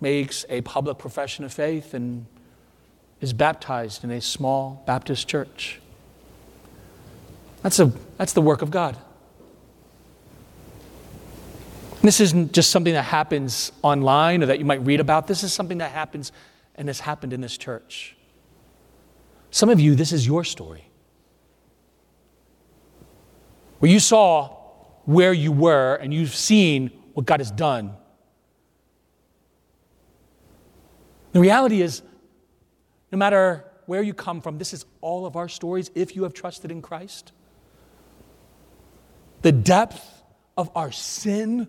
makes 0.00 0.44
a 0.48 0.60
public 0.60 0.98
profession 0.98 1.44
of 1.44 1.52
faith 1.52 1.94
and 1.94 2.26
is 3.20 3.32
baptized 3.32 4.04
in 4.04 4.10
a 4.10 4.20
small 4.20 4.82
Baptist 4.86 5.26
church. 5.26 5.80
That's, 7.62 7.80
a, 7.80 7.92
that's 8.18 8.34
the 8.34 8.42
work 8.42 8.62
of 8.62 8.70
God. 8.70 8.96
This 12.02 12.20
isn't 12.20 12.52
just 12.52 12.70
something 12.70 12.94
that 12.94 13.02
happens 13.02 13.72
online 13.82 14.42
or 14.42 14.46
that 14.46 14.58
you 14.58 14.64
might 14.64 14.84
read 14.84 15.00
about. 15.00 15.26
This 15.26 15.42
is 15.42 15.52
something 15.52 15.78
that 15.78 15.90
happens 15.90 16.30
and 16.74 16.88
has 16.88 17.00
happened 17.00 17.32
in 17.32 17.40
this 17.40 17.56
church. 17.56 18.16
Some 19.50 19.70
of 19.70 19.80
you, 19.80 19.94
this 19.94 20.12
is 20.12 20.26
your 20.26 20.44
story. 20.44 20.88
Where 23.78 23.90
you 23.90 24.00
saw 24.00 24.56
where 25.04 25.32
you 25.32 25.52
were 25.52 25.94
and 25.96 26.12
you've 26.12 26.34
seen 26.34 26.90
what 27.14 27.24
God 27.26 27.40
has 27.40 27.50
done. 27.50 27.96
The 31.32 31.40
reality 31.40 31.80
is, 31.80 32.02
no 33.12 33.18
matter 33.18 33.64
where 33.86 34.02
you 34.02 34.14
come 34.14 34.40
from, 34.40 34.58
this 34.58 34.74
is 34.74 34.84
all 35.00 35.26
of 35.26 35.36
our 35.36 35.48
stories 35.48 35.90
if 35.94 36.16
you 36.16 36.24
have 36.24 36.34
trusted 36.34 36.70
in 36.70 36.82
Christ. 36.82 37.32
The 39.42 39.52
depth 39.52 40.22
of 40.56 40.70
our 40.74 40.90
sin 40.90 41.68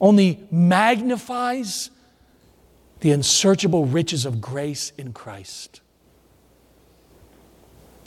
only 0.00 0.46
magnifies 0.50 1.90
the 3.00 3.10
unsearchable 3.10 3.86
riches 3.86 4.24
of 4.24 4.40
grace 4.40 4.92
in 4.96 5.12
Christ. 5.12 5.80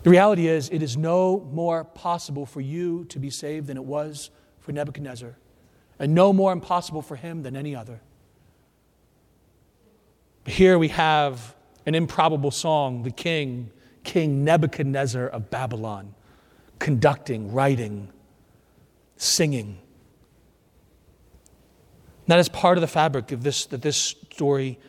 The 0.04 0.10
reality 0.10 0.48
is, 0.48 0.70
it 0.70 0.82
is 0.82 0.96
no 0.96 1.48
more 1.52 1.84
possible 1.84 2.46
for 2.46 2.62
you 2.62 3.06
to 3.06 3.20
be 3.20 3.30
saved 3.30 3.68
than 3.68 3.78
it 3.78 3.84
was 3.84 4.30
for 4.60 4.72
Nebuchadnezzar, 4.72 5.36
and 6.00 6.14
no 6.14 6.32
more 6.32 6.52
impossible 6.52 7.02
for 7.02 7.16
him 7.16 7.44
than 7.44 7.56
any 7.56 7.76
other. 7.76 8.00
Here 10.46 10.78
we 10.78 10.88
have 10.90 11.56
an 11.86 11.96
improbable 11.96 12.52
song, 12.52 13.04
the 13.04 13.12
king, 13.12 13.70
King 14.04 14.46
Nebuchadnezzar 14.46 15.28
of 15.28 15.50
Babylon, 15.50 16.16
conducting, 16.80 17.52
writing, 17.52 18.10
singing. 19.18 19.80
That 22.28 22.40
is 22.40 22.50
part 22.50 22.78
of 22.78 22.82
the 22.82 22.88
fabric 22.88 23.32
of 23.32 23.44
this 23.44 23.66
that 23.68 23.82
this 23.82 23.98
story 23.98 24.80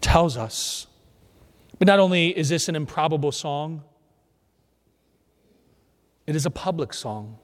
tells 0.00 0.36
us. 0.36 0.86
But 1.78 1.88
not 1.88 1.98
only 1.98 2.36
is 2.36 2.48
this 2.48 2.68
an 2.68 2.76
improbable 2.76 3.32
song, 3.32 3.82
it 6.26 6.36
is 6.36 6.46
a 6.46 6.50
public 6.50 6.94
song. 6.94 7.38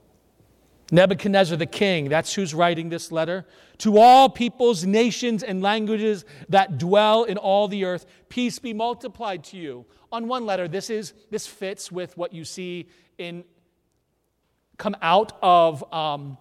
Nebuchadnezzar 0.91 1.57
the 1.57 1.67
king, 1.67 2.09
that's 2.09 2.33
who's 2.33 2.55
writing 2.55 2.89
this 2.89 3.13
letter. 3.13 3.45
To 3.79 3.99
all 3.99 4.29
peoples, 4.29 4.87
nations, 4.87 5.43
and 5.43 5.61
languages 5.61 6.25
that 6.49 6.79
dwell 6.79 7.25
in 7.25 7.37
all 7.37 7.69
the 7.69 7.85
earth, 7.85 8.07
peace 8.29 8.59
be 8.59 8.73
multiplied 8.73 9.45
to 9.45 9.59
you. 9.59 9.85
On 10.11 10.29
one 10.29 10.47
letter, 10.47 10.67
this, 10.67 10.89
is, 10.89 11.13
this 11.31 11.47
fits 11.47 11.93
with 11.93 12.17
what 12.17 12.33
you 12.33 12.45
see 12.45 12.89
in 13.19 13.45
come 14.79 14.97
out 15.03 15.37
of 15.43 15.93
um, 15.93 16.39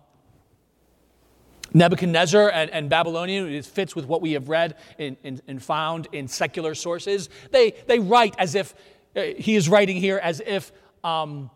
Nebuchadnezzar 1.73 2.49
and, 2.49 2.71
and 2.71 2.89
Babylonian, 2.89 3.51
it 3.51 3.65
fits 3.65 3.95
with 3.95 4.05
what 4.05 4.21
we 4.21 4.33
have 4.33 4.49
read 4.49 4.75
and 4.97 5.63
found 5.63 6.07
in 6.11 6.27
secular 6.27 6.75
sources. 6.75 7.29
They, 7.51 7.73
they 7.87 7.99
write 7.99 8.35
as 8.37 8.55
if, 8.55 8.73
uh, 9.15 9.21
he 9.37 9.55
is 9.55 9.67
writing 9.69 9.97
here 9.97 10.17
as 10.17 10.41
if 10.45 10.71
um, 11.03 11.49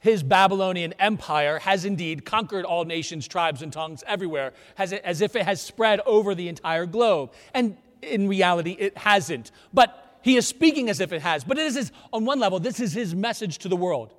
his 0.00 0.22
Babylonian 0.22 0.92
empire 0.94 1.58
has 1.58 1.84
indeed 1.84 2.24
conquered 2.24 2.64
all 2.64 2.84
nations, 2.84 3.26
tribes, 3.26 3.62
and 3.62 3.72
tongues 3.72 4.04
everywhere, 4.06 4.52
has 4.76 4.92
as 4.92 5.20
if 5.20 5.34
it 5.36 5.42
has 5.42 5.60
spread 5.60 6.00
over 6.06 6.34
the 6.34 6.48
entire 6.48 6.86
globe. 6.86 7.32
And 7.54 7.76
in 8.02 8.28
reality, 8.28 8.76
it 8.78 8.96
hasn't. 8.96 9.50
But 9.72 10.18
he 10.22 10.36
is 10.36 10.46
speaking 10.46 10.88
as 10.90 11.00
if 11.00 11.12
it 11.12 11.22
has. 11.22 11.44
But 11.44 11.58
it 11.58 11.76
is 11.76 11.92
on 12.12 12.24
one 12.24 12.38
level, 12.38 12.60
this 12.60 12.80
is 12.80 12.92
his 12.92 13.14
message 13.14 13.58
to 13.58 13.68
the 13.68 13.76
world. 13.76 14.14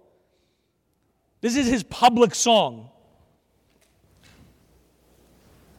This 1.42 1.56
is 1.56 1.68
his 1.68 1.84
public 1.84 2.34
song. 2.34 2.90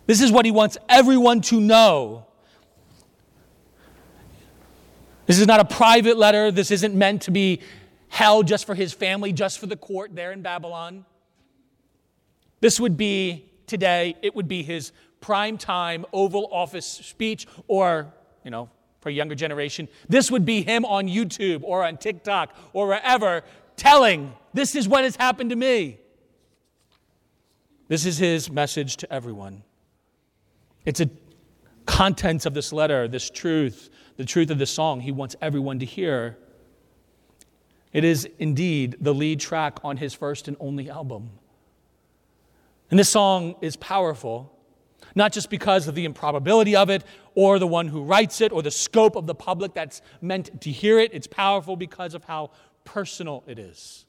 This 0.09 0.23
is 0.23 0.33
what 0.33 0.47
he 0.47 0.51
wants 0.51 0.79
everyone 0.89 1.43
to 1.43 1.61
know. 1.61 2.27
This 5.27 5.39
is 5.39 5.47
not 5.47 5.61
a 5.61 5.67
private 5.67 6.17
letter. 6.17 6.51
This 6.51 6.71
isn't 6.71 6.95
meant 6.95 7.21
to 7.23 7.31
be 7.31 7.61
held 8.09 8.47
just 8.47 8.65
for 8.65 8.75
his 8.75 8.95
family, 8.95 9.35
just 9.35 9.59
for 9.59 9.67
the 9.67 9.77
court 9.77 10.17
there 10.17 10.33
in 10.33 10.41
Babylon. 10.41 11.05
This 12.63 12.81
would 12.81 12.97
be 12.97 13.51
today, 13.67 14.17
it 14.23 14.35
would 14.35 14.49
be 14.49 14.63
his 14.63 14.93
prime 15.21 15.59
time 15.59 16.07
Oval 16.15 16.49
Office 16.51 16.87
speech, 16.87 17.47
or, 17.67 18.11
you 18.45 18.51
know, 18.51 18.71
for 19.01 19.11
a 19.11 19.13
younger 19.13 19.35
generation, 19.35 19.89
this 20.09 20.31
would 20.31 20.47
be 20.47 20.63
him 20.63 20.87
on 20.87 21.07
YouTube 21.07 21.61
or 21.63 21.85
on 21.85 21.99
TikTok 21.99 22.57
or 22.73 22.87
wherever 22.87 23.43
telling, 23.77 24.33
This 24.55 24.75
is 24.75 24.89
what 24.89 25.05
has 25.05 25.17
happened 25.17 25.51
to 25.51 25.57
me. 25.57 25.99
This 27.89 28.07
is 28.07 28.17
his 28.17 28.51
message 28.51 28.97
to 28.97 29.13
everyone. 29.13 29.65
It's 30.89 31.01
a 31.01 31.11
contents 31.85 32.47
of 32.47 32.55
this 32.55 32.73
letter, 32.73 33.09
this 33.09 33.29
truth, 33.29 33.91
the 34.17 34.25
truth 34.25 34.51
of 34.51 34.57
the 34.57 34.65
song 34.65 35.03
he 35.03 35.13
wants 35.13 35.37
everyone 35.43 35.81
to 35.81 35.85
hear. 35.85 36.39
It 37.93 38.05
is 38.05 38.27
indeed 38.39 38.97
the 38.99 39.13
lead 39.13 39.39
track 39.39 39.81
on 39.85 39.99
his 39.99 40.15
first 40.15 40.49
and 40.49 40.57
only 40.59 40.89
album. 40.89 41.29
And 42.91 42.99
this 42.99 43.11
song 43.11 43.57
is 43.61 43.77
powerful, 43.77 44.51
not 45.15 45.31
just 45.31 45.51
because 45.51 45.89
of 45.89 45.95
the 45.95 46.07
improbability 46.07 46.75
of 46.75 46.89
it, 46.89 47.05
or 47.35 47.59
the 47.59 47.67
one 47.67 47.89
who 47.89 48.03
writes 48.03 48.41
it, 48.41 48.51
or 48.51 48.63
the 48.63 48.71
scope 48.71 49.15
of 49.15 49.27
the 49.27 49.35
public 49.35 49.75
that's 49.75 50.01
meant 50.23 50.59
to 50.63 50.71
hear 50.71 50.99
it. 50.99 51.13
It's 51.13 51.27
powerful 51.27 51.77
because 51.77 52.15
of 52.15 52.25
how 52.25 52.53
personal 52.87 53.45
it 53.47 53.59
is. 53.59 54.07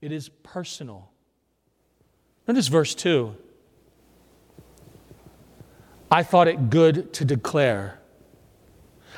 It 0.00 0.12
is 0.12 0.28
personal. 0.44 1.10
Notice 2.46 2.68
verse 2.68 2.94
2. 2.94 3.38
I 6.14 6.22
thought 6.22 6.46
it 6.46 6.70
good 6.70 7.12
to 7.14 7.24
declare. 7.24 7.98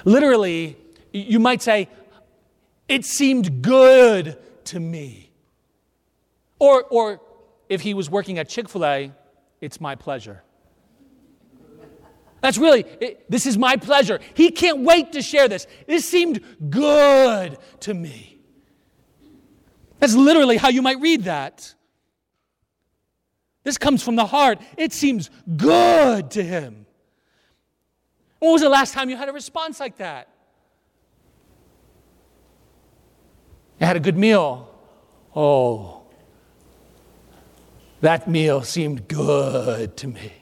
Literally, 0.07 0.79
you 1.13 1.39
might 1.39 1.61
say, 1.61 1.91
it 2.89 3.05
seemed 3.05 3.61
good 3.61 4.39
to 4.65 4.81
me. 4.81 5.31
Or, 6.59 6.85
or 6.85 7.21
if 7.69 7.83
he 7.83 7.93
was 7.93 8.09
working 8.09 8.39
at 8.39 8.49
Chick 8.49 8.71
fil 8.71 8.87
A, 8.87 9.13
it's 9.61 9.79
my 9.79 9.95
pleasure. 9.95 10.43
That's 12.41 12.57
really, 12.57 12.87
it, 12.99 13.31
this 13.31 13.45
is 13.45 13.59
my 13.59 13.77
pleasure. 13.77 14.19
He 14.33 14.51
can't 14.51 14.79
wait 14.81 15.13
to 15.13 15.21
share 15.21 15.49
this. 15.49 15.67
This 15.87 16.09
seemed 16.09 16.41
good 16.71 17.59
to 17.81 17.93
me. 17.93 18.39
That's 19.99 20.15
literally 20.15 20.57
how 20.57 20.71
you 20.71 20.81
might 20.81 21.01
read 21.01 21.25
that. 21.25 21.75
This 23.65 23.77
comes 23.77 24.03
from 24.03 24.17
the 24.17 24.25
heart. 24.25 24.63
It 24.79 24.95
seems 24.95 25.29
good 25.59 26.31
to 26.31 26.43
him. 26.43 26.86
When 28.39 28.53
was 28.53 28.61
the 28.61 28.69
last 28.69 28.93
time 28.93 29.11
you 29.11 29.17
had 29.17 29.29
a 29.29 29.33
response 29.33 29.81
like 29.81 29.97
that? 29.97 30.29
You 33.81 33.87
had 33.87 33.97
a 33.97 34.01
good 34.01 34.17
meal. 34.17 34.73
Oh, 35.35 36.03
that 38.01 38.29
meal 38.29 38.63
seemed 38.63 39.09
good 39.09 39.97
to 39.99 40.09
me. 40.09 40.33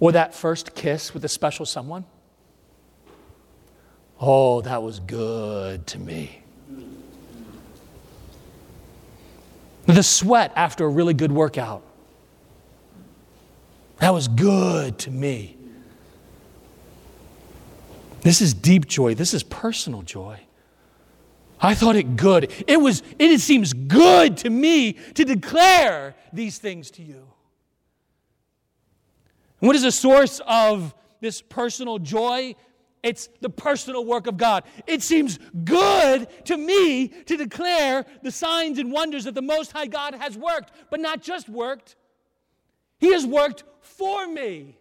Or 0.00 0.12
that 0.12 0.34
first 0.34 0.74
kiss 0.74 1.12
with 1.12 1.24
a 1.24 1.28
special 1.28 1.66
someone. 1.66 2.04
Oh, 4.20 4.60
that 4.62 4.82
was 4.82 5.00
good 5.00 5.86
to 5.88 5.98
me. 5.98 6.42
The 9.86 10.02
sweat 10.02 10.52
after 10.54 10.84
a 10.84 10.88
really 10.88 11.14
good 11.14 11.32
workout. 11.32 11.82
That 13.98 14.14
was 14.14 14.28
good 14.28 14.98
to 15.00 15.10
me. 15.10 15.56
This 18.20 18.40
is 18.40 18.54
deep 18.54 18.86
joy. 18.86 19.14
This 19.14 19.34
is 19.34 19.42
personal 19.42 20.02
joy. 20.02 20.40
I 21.60 21.74
thought 21.74 21.96
it 21.96 22.16
good. 22.16 22.52
It 22.66 22.80
was 22.80 23.02
it 23.18 23.40
seems 23.40 23.72
good 23.72 24.36
to 24.38 24.50
me 24.50 24.92
to 25.14 25.24
declare 25.24 26.14
these 26.32 26.58
things 26.58 26.90
to 26.92 27.02
you. 27.02 27.26
And 29.60 29.66
what 29.66 29.74
is 29.74 29.82
the 29.82 29.92
source 29.92 30.40
of 30.46 30.94
this 31.20 31.42
personal 31.42 31.98
joy? 31.98 32.54
It's 33.02 33.28
the 33.40 33.50
personal 33.50 34.04
work 34.04 34.26
of 34.26 34.36
God. 34.36 34.64
It 34.86 35.02
seems 35.02 35.38
good 35.64 36.28
to 36.46 36.56
me 36.56 37.08
to 37.08 37.36
declare 37.36 38.04
the 38.22 38.30
signs 38.30 38.78
and 38.78 38.92
wonders 38.92 39.24
that 39.24 39.34
the 39.34 39.42
Most 39.42 39.72
High 39.72 39.86
God 39.86 40.14
has 40.14 40.36
worked, 40.36 40.72
but 40.90 41.00
not 41.00 41.22
just 41.22 41.48
worked, 41.48 41.96
He 42.98 43.12
has 43.12 43.24
worked 43.26 43.64
for 43.96 44.26
me. 44.26 44.76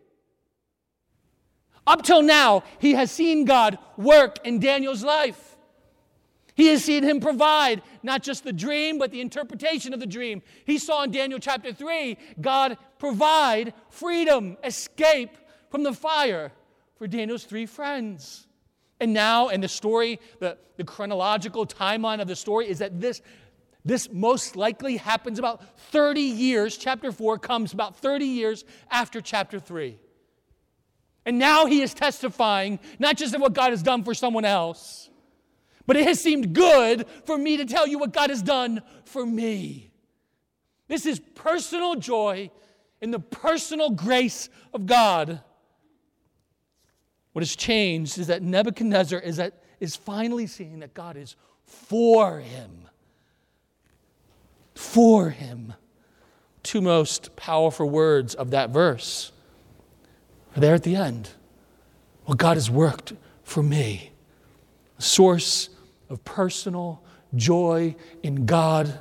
Up 1.86 2.04
till 2.04 2.22
now, 2.22 2.64
he 2.80 2.94
has 2.94 3.10
seen 3.12 3.46
God 3.46 3.78
work 3.96 4.40
in 4.46 4.60
Daniel's 4.60 5.04
life. 5.04 5.58
He 6.54 6.68
has 6.68 6.84
seen 6.84 7.04
him 7.04 7.20
provide 7.20 7.84
not 8.02 8.24
just 8.24 8.44
the 8.44 8.52
dream, 8.52 8.98
but 8.98 9.12
the 9.12 9.22
interpretation 9.22 9.94
of 9.94 10.00
the 10.00 10.08
dream. 10.08 10.42
He 10.66 10.80
saw 10.80 11.04
in 11.04 11.12
Daniel 11.12 11.40
chapter 11.40 11.72
3 11.72 12.18
God 12.42 12.78
provide 12.98 13.74
freedom, 13.90 14.58
escape 14.64 15.38
from 15.70 15.84
the 15.84 15.94
fire 15.94 16.52
for 16.98 17.08
Daniel's 17.08 17.44
three 17.44 17.68
friends. 17.68 18.48
And 19.00 19.14
now, 19.14 19.50
in 19.50 19.62
the 19.62 19.68
story, 19.68 20.20
the, 20.40 20.58
the 20.78 20.84
chronological 20.84 21.68
timeline 21.68 22.20
of 22.22 22.28
the 22.28 22.36
story 22.36 22.68
is 22.68 22.80
that 22.80 23.00
this 23.00 23.22
this 23.88 24.12
most 24.12 24.58
likely 24.58 24.98
happens 24.98 25.40
about 25.40 25.64
30 25.92 26.20
years. 26.20 26.78
Chapter 26.78 27.10
4 27.10 27.40
comes 27.40 27.72
about 27.72 27.96
30 27.96 28.26
years 28.26 28.66
after 28.92 29.22
chapter 29.22 29.60
3. 29.60 29.98
And 31.26 31.40
now 31.40 31.66
he 31.66 31.82
is 31.82 31.94
testifying 31.94 32.80
not 33.00 33.16
just 33.16 33.34
of 33.34 33.40
what 33.40 33.54
God 33.54 33.70
has 33.70 33.82
done 33.82 34.04
for 34.04 34.14
someone 34.14 34.44
else, 34.44 35.10
but 35.86 35.96
it 35.96 36.06
has 36.06 36.20
seemed 36.20 36.54
good 36.54 37.06
for 37.24 37.38
me 37.38 37.58
to 37.58 37.66
tell 37.66 37.88
you 37.88 37.98
what 37.98 38.12
God 38.12 38.30
has 38.30 38.42
done 38.42 38.82
for 39.06 39.26
me. 39.26 39.90
This 40.90 41.06
is 41.06 41.22
personal 41.36 41.96
joy 41.96 42.52
in 43.02 43.12
the 43.12 43.20
personal 43.20 43.92
grace 43.92 44.50
of 44.74 44.86
God. 44.86 45.42
What 47.32 47.42
has 47.42 47.56
changed 47.56 48.18
is 48.18 48.28
that 48.28 48.42
Nebuchadnezzar 48.42 49.20
is, 49.20 49.38
that, 49.38 49.64
is 49.80 49.96
finally 49.96 50.48
seeing 50.48 50.80
that 50.80 50.94
God 50.94 51.16
is 51.16 51.38
for 51.64 52.42
him 52.42 52.88
for 54.78 55.32
him. 55.32 55.74
Two 56.64 56.82
most 56.82 57.36
powerful 57.36 57.90
words 57.90 58.36
of 58.36 58.52
that 58.52 58.70
verse 58.70 59.32
are 60.56 60.60
there 60.60 60.76
at 60.76 60.84
the 60.84 60.96
end. 60.96 61.30
Well, 62.26 62.36
God 62.36 62.58
has 62.58 62.70
worked 62.70 63.14
for 63.44 63.64
me. 63.64 64.12
A 65.00 65.02
source 65.02 65.70
of 66.10 66.24
personal 66.26 67.02
joy 67.36 67.96
in 68.24 68.46
God 68.46 69.00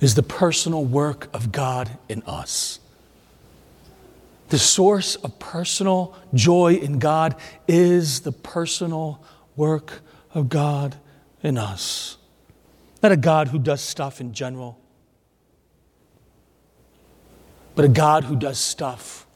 is 0.00 0.14
the 0.14 0.22
personal 0.22 0.84
work 0.84 1.28
of 1.32 1.52
God 1.52 1.98
in 2.08 2.22
us. 2.22 2.80
The 4.48 4.58
source 4.58 5.16
of 5.16 5.38
personal 5.38 6.14
joy 6.34 6.74
in 6.74 6.98
God 6.98 7.36
is 7.66 8.20
the 8.20 8.32
personal 8.32 9.22
work 9.56 10.00
of 10.32 10.48
God 10.48 10.96
in 11.42 11.58
us. 11.58 12.18
Not 13.06 13.12
a 13.12 13.16
God 13.16 13.46
who 13.46 13.60
does 13.60 13.80
stuff 13.80 14.20
in 14.20 14.32
general, 14.32 14.80
but 17.76 17.84
a 17.84 17.88
God 17.88 18.24
who 18.24 18.34
does 18.34 18.58
stuff 18.58 19.28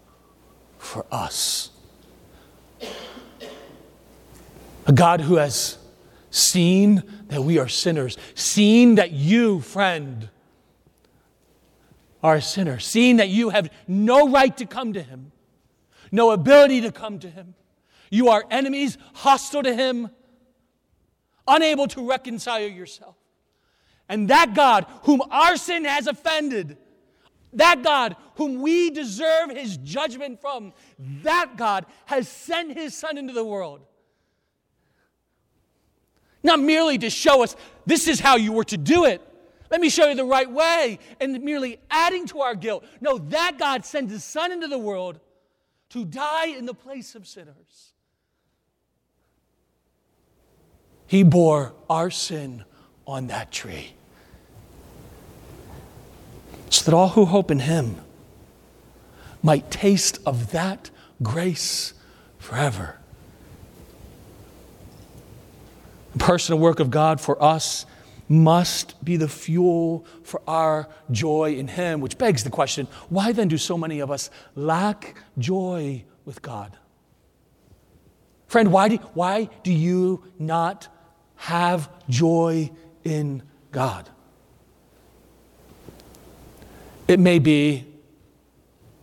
for 0.77 1.07
us. 1.13 1.71
A 4.89 4.93
God 4.93 5.21
who 5.21 5.37
has 5.37 5.79
seen 6.33 7.05
that 7.29 7.45
we 7.45 7.61
are 7.61 7.69
sinners, 7.69 8.19
seen 8.35 8.97
that 8.97 9.13
you, 9.13 9.61
friend, 9.61 10.31
are 12.25 12.35
a 12.35 12.43
sinner, 12.43 12.81
seen 12.81 13.19
that 13.19 13.29
you 13.29 13.51
have 13.51 13.71
no 13.87 14.31
right 14.31 14.57
to 14.57 14.67
come 14.67 14.95
to 14.95 15.01
Him, 15.01 15.31
no 16.11 16.33
ability 16.33 16.81
to 16.81 16.91
come 16.91 17.21
to 17.21 17.31
Him. 17.31 17.55
You 18.11 18.31
are 18.31 18.45
enemies, 18.51 18.99
hostile 19.15 19.63
to 19.63 19.73
Him, 19.73 20.11
unable 21.47 21.87
to 21.87 22.05
reconcile 22.05 22.67
yourself. 22.67 23.15
And 24.11 24.27
that 24.29 24.55
God, 24.55 24.87
whom 25.05 25.23
our 25.31 25.57
sin 25.57 25.85
has 25.85 26.09
offended, 26.09 26.77
that 27.53 27.85
God, 27.85 28.17
whom 28.35 28.61
we 28.61 28.91
deserve 28.91 29.51
his 29.51 29.77
judgment 29.77 30.41
from, 30.41 30.73
that 31.23 31.53
God 31.57 31.87
has 32.07 32.29
sent 32.29 32.77
his 32.77 32.93
Son 32.93 33.17
into 33.17 33.33
the 33.33 33.45
world. 33.45 33.83
Not 36.43 36.59
merely 36.59 36.99
to 36.99 37.09
show 37.09 37.45
us 37.45 37.55
this 37.87 38.09
is 38.09 38.19
how 38.19 38.35
you 38.35 38.51
were 38.51 38.65
to 38.65 38.77
do 38.77 39.05
it. 39.05 39.23
Let 39.71 39.81
me 39.81 39.89
show 39.89 40.09
you 40.09 40.17
the 40.17 40.25
right 40.25 40.51
way, 40.51 40.99
and 41.21 41.41
merely 41.45 41.79
adding 41.89 42.27
to 42.29 42.41
our 42.41 42.57
guilt. 42.57 42.85
No, 43.01 43.17
that 43.17 43.59
God 43.61 43.85
sent 43.85 44.11
his 44.11 44.25
Son 44.25 44.51
into 44.51 44.67
the 44.67 44.79
world 44.79 45.21
to 45.91 46.05
die 46.05 46.47
in 46.47 46.67
the 46.67 46.75
place 46.75 47.15
of 47.15 47.29
sinners. 47.29 47.93
He 51.07 51.23
bore 51.23 51.75
our 51.89 52.11
sin 52.11 52.65
on 53.07 53.29
that 53.29 53.53
tree 53.53 53.95
so 56.71 56.91
that 56.91 56.97
all 56.97 57.11
who 57.11 57.27
hope 57.27 57.51
in 57.51 57.61
him 57.61 57.97
might 59.43 59.71
taste 59.71 60.19
of 60.25 60.53
that 60.53 60.91
grace 61.23 61.93
forever. 62.39 62.97
The 66.13 66.19
personal 66.19 66.59
work 66.59 66.81
of 66.81 66.91
God 66.91 67.21
for 67.21 67.41
us 67.43 67.87
must 68.29 69.05
be 69.05 69.17
the 69.17 69.29
fuel 69.29 70.07
for 70.23 70.41
our 70.47 70.89
joy 71.11 71.55
in 71.55 71.67
Him, 71.69 72.01
which 72.01 72.17
begs 72.17 72.45
the 72.45 72.51
question 72.51 72.87
why 73.09 73.33
then 73.33 73.49
do 73.49 73.59
so 73.59 73.77
many 73.77 74.01
of 74.01 74.11
us 74.11 74.31
lack 74.55 75.17
joy 75.39 76.05
with 76.25 76.41
God? 76.43 76.77
Friend, 78.47 78.73
why 78.73 78.89
do, 78.89 78.97
why 79.15 79.49
do 79.63 79.73
you 79.73 80.25
not 80.39 80.89
have 81.37 81.91
joy 82.09 82.71
in 83.05 83.43
God? 83.73 84.09
It 87.11 87.19
may 87.19 87.41
be 87.41 87.85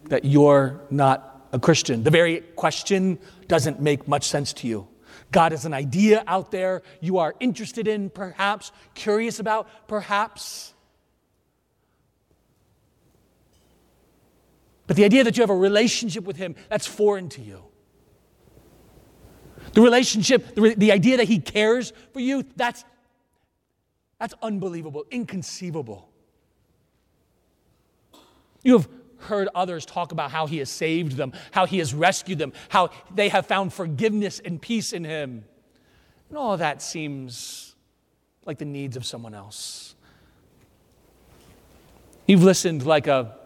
that 0.06 0.24
you're 0.24 0.80
not 0.89 1.50
a 1.52 1.60
Christian. 1.60 2.04
The 2.04 2.10
very 2.10 2.39
question 2.56 3.20
doesn't 3.50 3.82
make 3.82 4.08
much 4.08 4.24
sense 4.24 4.54
to 4.54 4.67
you. 4.67 4.88
God 5.34 5.52
is 5.52 5.65
an 5.65 5.74
idea 5.74 6.24
out 6.26 6.50
there 6.50 6.84
you 7.02 7.17
are 7.17 7.36
interested 7.41 7.86
in, 7.86 8.10
perhaps, 8.10 8.72
curious 8.93 9.41
about, 9.41 9.89
perhaps. 9.89 10.74
But 14.86 14.96
the 14.96 15.04
idea 15.04 15.26
that 15.26 15.36
you 15.36 15.43
have 15.43 15.50
a 15.50 15.58
relationship 15.58 16.24
with 16.24 16.38
Him, 16.38 16.56
that's 16.70 16.88
foreign 16.88 17.28
to 17.28 17.41
you. 17.41 17.62
The 19.74 19.82
relationship, 19.82 20.56
the, 20.56 20.76
the 20.76 20.93
idea 20.93 21.17
that 21.17 21.28
He 21.28 21.39
cares 21.39 21.91
for 22.13 22.22
you, 22.22 22.46
that's, 22.56 22.86
that's 24.17 24.34
unbelievable, 24.41 25.04
inconceivable. 25.12 26.08
You 28.67 28.73
have 28.73 28.89
heard 29.19 29.47
others 29.56 29.86
talk 29.86 30.12
about 30.12 30.30
how 30.30 30.45
He 30.45 30.58
has 30.58 30.69
saved 30.69 31.13
them, 31.13 31.32
how 31.51 31.65
He 31.65 31.77
has 31.77 31.93
rescued 31.93 32.38
them, 32.38 32.51
how 32.67 32.89
they 33.15 33.30
have 33.30 33.45
found 33.45 33.71
forgiveness 33.71 34.41
and 34.43 34.62
peace 34.62 34.91
in 34.91 35.06
Him. 35.06 35.45
And 36.27 36.38
all 36.38 36.58
that 36.58 36.82
seems 36.82 37.75
like 38.45 38.58
the 38.58 38.65
needs 38.65 38.97
of 38.97 39.06
someone 39.06 39.34
else. 39.34 39.95
You've 42.25 42.43
listened 42.43 42.86
like 42.86 43.08
a, 43.08 43.38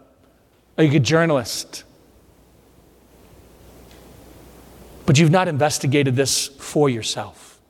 like 0.76 0.92
a 0.92 0.98
journalist, 0.98 1.84
but 5.06 5.20
you've 5.20 5.30
not 5.30 5.46
investigated 5.46 6.16
this 6.16 6.48
for 6.48 6.90
yourself. 6.90 7.60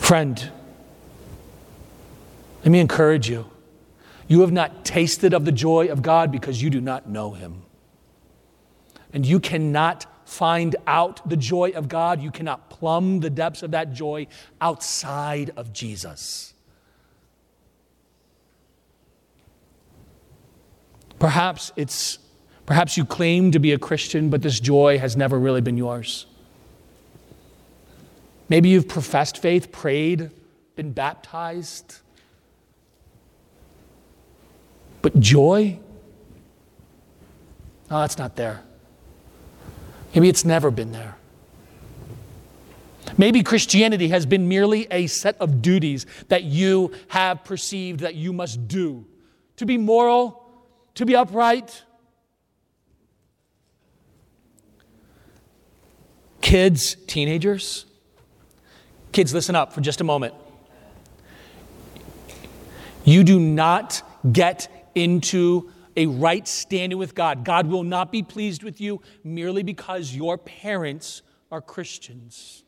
Friend, 0.00 0.50
let 2.64 2.72
me 2.72 2.80
encourage 2.80 3.30
you. 3.30 3.48
You 4.28 4.42
have 4.42 4.52
not 4.52 4.84
tasted 4.84 5.32
of 5.32 5.44
the 5.46 5.52
joy 5.52 5.88
of 5.88 6.02
God 6.02 6.30
because 6.30 6.62
you 6.62 6.70
do 6.70 6.80
not 6.80 7.08
know 7.08 7.32
Him. 7.32 7.62
And 9.12 9.26
you 9.26 9.40
cannot 9.40 10.06
find 10.28 10.76
out 10.86 11.26
the 11.28 11.36
joy 11.36 11.70
of 11.70 11.88
God, 11.88 12.20
you 12.20 12.30
cannot 12.30 12.68
plumb 12.68 13.20
the 13.20 13.30
depths 13.30 13.62
of 13.62 13.70
that 13.70 13.94
joy 13.94 14.26
outside 14.60 15.50
of 15.56 15.72
Jesus. 15.72 16.52
Perhaps 21.18 21.72
it's 21.76 22.18
perhaps 22.66 22.98
you 22.98 23.06
claim 23.06 23.50
to 23.52 23.58
be 23.58 23.72
a 23.72 23.78
Christian, 23.78 24.28
but 24.28 24.42
this 24.42 24.60
joy 24.60 24.98
has 24.98 25.16
never 25.16 25.38
really 25.38 25.62
been 25.62 25.78
yours. 25.78 26.26
Maybe 28.50 28.68
you've 28.68 28.88
professed 28.88 29.38
faith, 29.38 29.72
prayed, 29.72 30.30
been 30.76 30.92
baptized, 30.92 32.00
but 35.02 35.18
joy? 35.20 35.78
Ah, 37.90 37.94
no, 37.94 38.00
that's 38.00 38.18
not 38.18 38.36
there. 38.36 38.62
Maybe 40.14 40.28
it's 40.28 40.44
never 40.44 40.70
been 40.70 40.92
there. 40.92 41.16
Maybe 43.16 43.42
Christianity 43.42 44.08
has 44.08 44.26
been 44.26 44.48
merely 44.48 44.86
a 44.90 45.06
set 45.06 45.36
of 45.40 45.62
duties 45.62 46.06
that 46.28 46.44
you 46.44 46.92
have 47.08 47.44
perceived 47.44 48.00
that 48.00 48.14
you 48.14 48.32
must 48.32 48.68
do 48.68 49.06
to 49.56 49.66
be 49.66 49.76
moral, 49.76 50.44
to 50.94 51.06
be 51.06 51.16
upright. 51.16 51.82
Kids, 56.40 56.96
teenagers, 57.06 57.86
kids, 59.12 59.34
listen 59.34 59.56
up 59.56 59.72
for 59.72 59.80
just 59.80 60.00
a 60.00 60.04
moment. 60.04 60.34
You 63.04 63.24
do 63.24 63.40
not 63.40 64.02
get 64.30 64.77
into 64.98 65.70
a 65.96 66.06
right 66.06 66.46
standing 66.46 66.98
with 66.98 67.14
God. 67.14 67.44
God 67.44 67.66
will 67.66 67.82
not 67.82 68.12
be 68.12 68.22
pleased 68.22 68.62
with 68.62 68.80
you 68.80 69.00
merely 69.24 69.62
because 69.62 70.14
your 70.14 70.38
parents 70.38 71.22
are 71.50 71.60
Christians. 71.60 72.64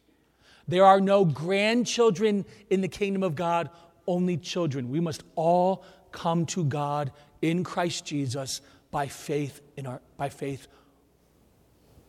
There 0.66 0.84
are 0.84 1.00
no 1.00 1.24
grandchildren 1.24 2.44
in 2.70 2.80
the 2.80 2.88
kingdom 2.88 3.22
of 3.22 3.34
God, 3.34 3.70
only 4.06 4.36
children. 4.36 4.90
We 4.90 5.00
must 5.00 5.22
all 5.34 5.84
come 6.12 6.46
to 6.46 6.64
God 6.64 7.12
in 7.42 7.64
Christ 7.64 8.04
Jesus 8.04 8.60
by 8.90 9.06
faith 9.06 9.60
in 9.76 9.86
our 9.86 10.00
by 10.16 10.28
faith 10.28 10.66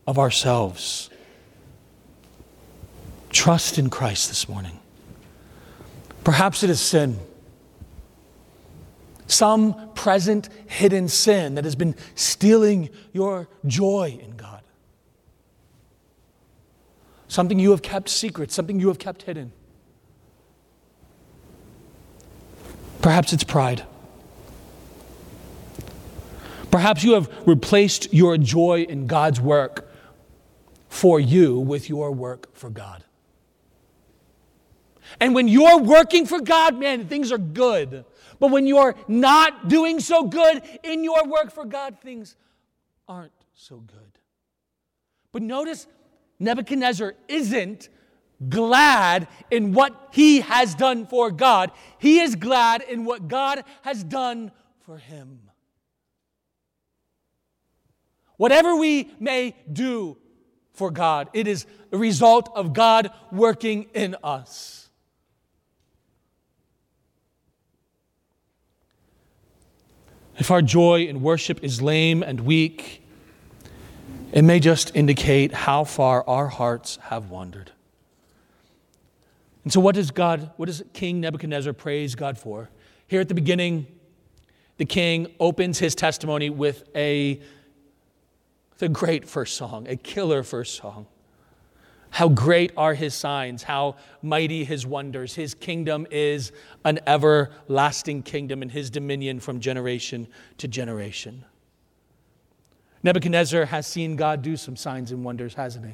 of 0.08 0.18
ourselves. 0.18 1.10
Trust 3.30 3.78
in 3.78 3.90
Christ 3.90 4.30
this 4.30 4.50
morning. 4.50 4.80
Perhaps 6.24 6.64
it 6.64 6.70
is 6.70 6.80
sin 6.80 7.20
some 9.32 9.92
present 9.94 10.50
hidden 10.68 11.08
sin 11.08 11.56
that 11.56 11.64
has 11.64 11.76
been 11.76 11.96
stealing 12.16 12.90
your 13.14 13.48
joy 13.66 14.20
in 14.22 14.36
God. 14.36 14.62
Something 17.28 17.60
you 17.60 17.72
have 17.72 17.82
kept 17.82 18.10
secret, 18.10 18.52
something 18.52 18.80
you 18.80 18.90
have 18.90 19.00
kept 19.00 19.24
hidden. 19.24 19.54
Perhaps 23.02 23.34
it's 23.34 23.44
pride. 23.44 23.86
Perhaps 26.70 27.04
you 27.04 27.14
have 27.14 27.30
replaced 27.46 28.14
your 28.14 28.38
joy 28.38 28.86
in 28.88 29.08
God's 29.08 29.42
work 29.42 29.90
for 30.88 31.20
you 31.20 31.58
with 31.58 31.90
your 31.90 32.12
work 32.12 32.54
for 32.54 32.70
God. 32.70 33.04
And 35.20 35.36
when 35.36 35.48
you're 35.48 35.80
working 35.80 36.26
for 36.26 36.40
God, 36.40 36.78
man, 36.78 37.08
things 37.08 37.32
are 37.32 37.38
good. 37.38 38.06
But 38.42 38.50
when 38.50 38.66
you're 38.66 38.96
not 39.08 39.68
doing 39.68 40.00
so 40.00 40.24
good 40.24 40.64
in 40.82 41.04
your 41.04 41.28
work 41.28 41.52
for 41.52 41.64
God, 41.64 42.00
things 42.02 42.36
aren't 43.08 43.32
so 43.54 43.78
good. 43.78 44.18
But 45.32 45.44
notice 45.44 45.86
Nebuchadnezzar 46.40 47.14
isn't 47.28 47.90
glad 48.50 49.28
in 49.52 49.74
what 49.74 50.10
he 50.12 50.42
has 50.42 50.74
done 50.74 51.06
for 51.06 51.30
God, 51.30 51.72
he 52.00 52.20
is 52.20 52.36
glad 52.36 52.82
in 52.82 53.06
what 53.06 53.28
God 53.28 53.64
has 53.84 54.04
done 54.04 54.52
for 54.80 54.98
him. 54.98 55.52
Whatever 58.38 58.76
we 58.76 59.12
may 59.20 59.54
do 59.72 60.18
for 60.74 60.90
God, 60.90 61.30
it 61.34 61.48
is 61.48 61.68
a 61.92 61.98
result 62.00 62.50
of 62.56 62.74
God 62.74 63.12
working 63.32 63.84
in 63.94 64.16
us. 64.24 64.81
If 70.42 70.50
our 70.50 70.64
joy 70.64 71.04
in 71.04 71.22
worship 71.22 71.64
is 71.64 71.84
lame 71.84 72.24
and 72.24 72.40
weak, 72.40 73.04
it 74.32 74.42
may 74.42 74.60
just 74.60 74.92
indicate 74.96 75.54
how 75.54 75.84
far 75.84 76.28
our 76.28 76.48
hearts 76.48 76.98
have 77.04 77.30
wandered. 77.30 77.72
And 79.64 79.72
so, 79.72 79.80
what 79.80 79.94
does 79.94 80.10
God, 80.10 80.50
what 80.58 80.66
does 80.66 80.82
King 80.94 81.22
Nebuchadnezzar 81.22 81.74
praise 81.74 82.16
God 82.16 82.40
for? 82.40 82.72
Here 83.06 83.22
at 83.22 83.28
the 83.28 83.36
beginning, 83.36 83.86
the 84.78 84.86
king 84.86 85.28
opens 85.40 85.78
his 85.78 85.94
testimony 85.94 86.50
with 86.50 86.90
a, 86.96 87.40
with 88.72 88.82
a 88.82 88.90
great 88.90 89.30
first 89.30 89.56
song, 89.56 89.86
a 89.88 89.96
killer 89.96 90.42
first 90.42 90.74
song. 90.74 91.06
How 92.12 92.28
great 92.28 92.74
are 92.76 92.94
his 92.94 93.14
signs, 93.14 93.64
how 93.64 93.96
mighty 94.22 94.66
his 94.66 94.86
wonders. 94.86 95.34
His 95.34 95.54
kingdom 95.54 96.06
is 96.12 96.52
an 96.84 97.00
everlasting 97.08 98.24
kingdom, 98.24 98.62
and 98.62 98.70
his 98.70 98.90
dominion 98.90 99.40
from 99.40 99.62
generation 99.62 100.28
to 100.58 100.68
generation. 100.68 101.46
Nebuchadnezzar 103.02 103.66
has 103.66 103.88
seen 103.88 104.18
God 104.18 104.42
do 104.42 104.58
some 104.58 104.76
signs 104.76 105.12
and 105.12 105.24
wonders, 105.24 105.54
hasn't 105.54 105.86
he? 105.86 105.94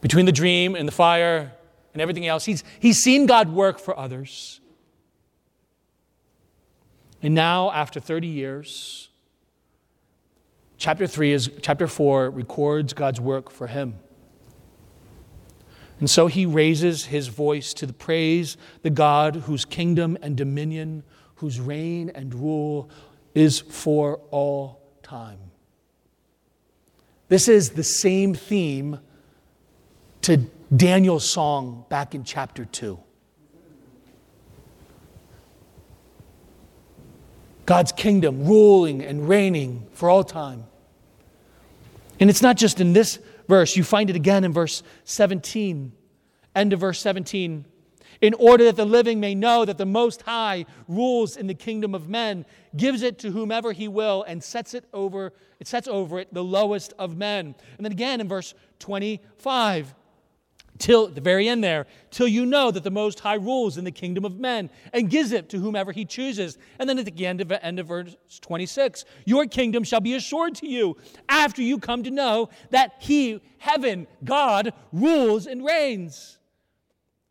Between 0.00 0.24
the 0.24 0.32
dream 0.32 0.74
and 0.74 0.88
the 0.88 0.92
fire 0.92 1.52
and 1.92 2.00
everything 2.00 2.26
else, 2.26 2.46
he's, 2.46 2.64
he's 2.80 2.98
seen 2.98 3.26
God 3.26 3.50
work 3.50 3.78
for 3.78 3.96
others. 3.96 4.60
And 7.22 7.34
now, 7.34 7.70
after 7.70 8.00
30 8.00 8.26
years, 8.26 9.10
chapter 10.78 11.06
3 11.06 11.32
is 11.32 11.50
chapter 11.60 11.86
4 11.86 12.30
records 12.30 12.94
God's 12.94 13.20
work 13.20 13.50
for 13.50 13.66
him. 13.66 13.98
And 16.02 16.10
so 16.10 16.26
he 16.26 16.46
raises 16.46 17.04
his 17.04 17.28
voice 17.28 17.72
to 17.74 17.86
the 17.86 17.92
praise 17.92 18.56
the 18.82 18.90
God 18.90 19.36
whose 19.36 19.64
kingdom 19.64 20.18
and 20.20 20.36
dominion, 20.36 21.04
whose 21.36 21.60
reign 21.60 22.10
and 22.12 22.34
rule 22.34 22.90
is 23.36 23.60
for 23.60 24.18
all 24.32 24.82
time. 25.04 25.38
This 27.28 27.46
is 27.46 27.70
the 27.70 27.84
same 27.84 28.34
theme 28.34 28.98
to 30.22 30.38
Daniel's 30.74 31.24
song 31.24 31.84
back 31.88 32.16
in 32.16 32.24
chapter 32.24 32.64
2. 32.64 32.98
God's 37.64 37.92
kingdom 37.92 38.44
ruling 38.44 39.02
and 39.04 39.28
reigning 39.28 39.86
for 39.92 40.10
all 40.10 40.24
time. 40.24 40.64
And 42.18 42.28
it's 42.28 42.42
not 42.42 42.56
just 42.56 42.80
in 42.80 42.92
this 42.92 43.20
verse, 43.48 43.76
you 43.76 43.84
find 43.84 44.10
it 44.10 44.16
again 44.16 44.44
in 44.44 44.52
verse 44.52 44.82
17, 45.04 45.92
end 46.54 46.72
of 46.72 46.80
verse 46.80 47.00
17. 47.00 47.66
In 48.20 48.34
order 48.34 48.64
that 48.64 48.76
the 48.76 48.84
living 48.84 49.18
may 49.18 49.34
know 49.34 49.64
that 49.64 49.78
the 49.78 49.86
Most 49.86 50.22
High 50.22 50.64
rules 50.86 51.36
in 51.36 51.48
the 51.48 51.54
kingdom 51.54 51.94
of 51.94 52.08
men, 52.08 52.46
gives 52.76 53.02
it 53.02 53.18
to 53.20 53.32
whomever 53.32 53.72
he 53.72 53.88
will, 53.88 54.22
and 54.22 54.42
sets 54.42 54.74
it 54.74 54.84
over, 54.92 55.32
it 55.58 55.66
sets 55.66 55.88
over 55.88 56.20
it 56.20 56.32
the 56.32 56.44
lowest 56.44 56.92
of 56.98 57.16
men. 57.16 57.54
And 57.76 57.84
then 57.84 57.92
again 57.92 58.20
in 58.20 58.28
verse 58.28 58.54
25 58.78 59.94
till 60.82 61.06
the 61.06 61.20
very 61.20 61.48
end 61.48 61.62
there, 61.62 61.86
till 62.10 62.26
you 62.26 62.44
know 62.44 62.72
that 62.72 62.82
the 62.82 62.90
Most 62.90 63.20
High 63.20 63.36
rules 63.36 63.78
in 63.78 63.84
the 63.84 63.92
kingdom 63.92 64.24
of 64.24 64.40
men 64.40 64.68
and 64.92 65.08
gives 65.08 65.30
it 65.30 65.48
to 65.50 65.58
whomever 65.58 65.92
he 65.92 66.04
chooses. 66.04 66.58
And 66.80 66.88
then 66.88 66.98
at 66.98 67.04
the 67.04 67.26
end 67.26 67.40
of, 67.40 67.52
end 67.52 67.78
of 67.78 67.86
verse 67.86 68.16
26, 68.40 69.04
your 69.24 69.46
kingdom 69.46 69.84
shall 69.84 70.00
be 70.00 70.14
assured 70.14 70.56
to 70.56 70.66
you 70.66 70.96
after 71.28 71.62
you 71.62 71.78
come 71.78 72.02
to 72.02 72.10
know 72.10 72.48
that 72.70 72.96
he, 72.98 73.40
heaven, 73.58 74.08
God, 74.24 74.72
rules 74.92 75.46
and 75.46 75.64
reigns. 75.64 76.38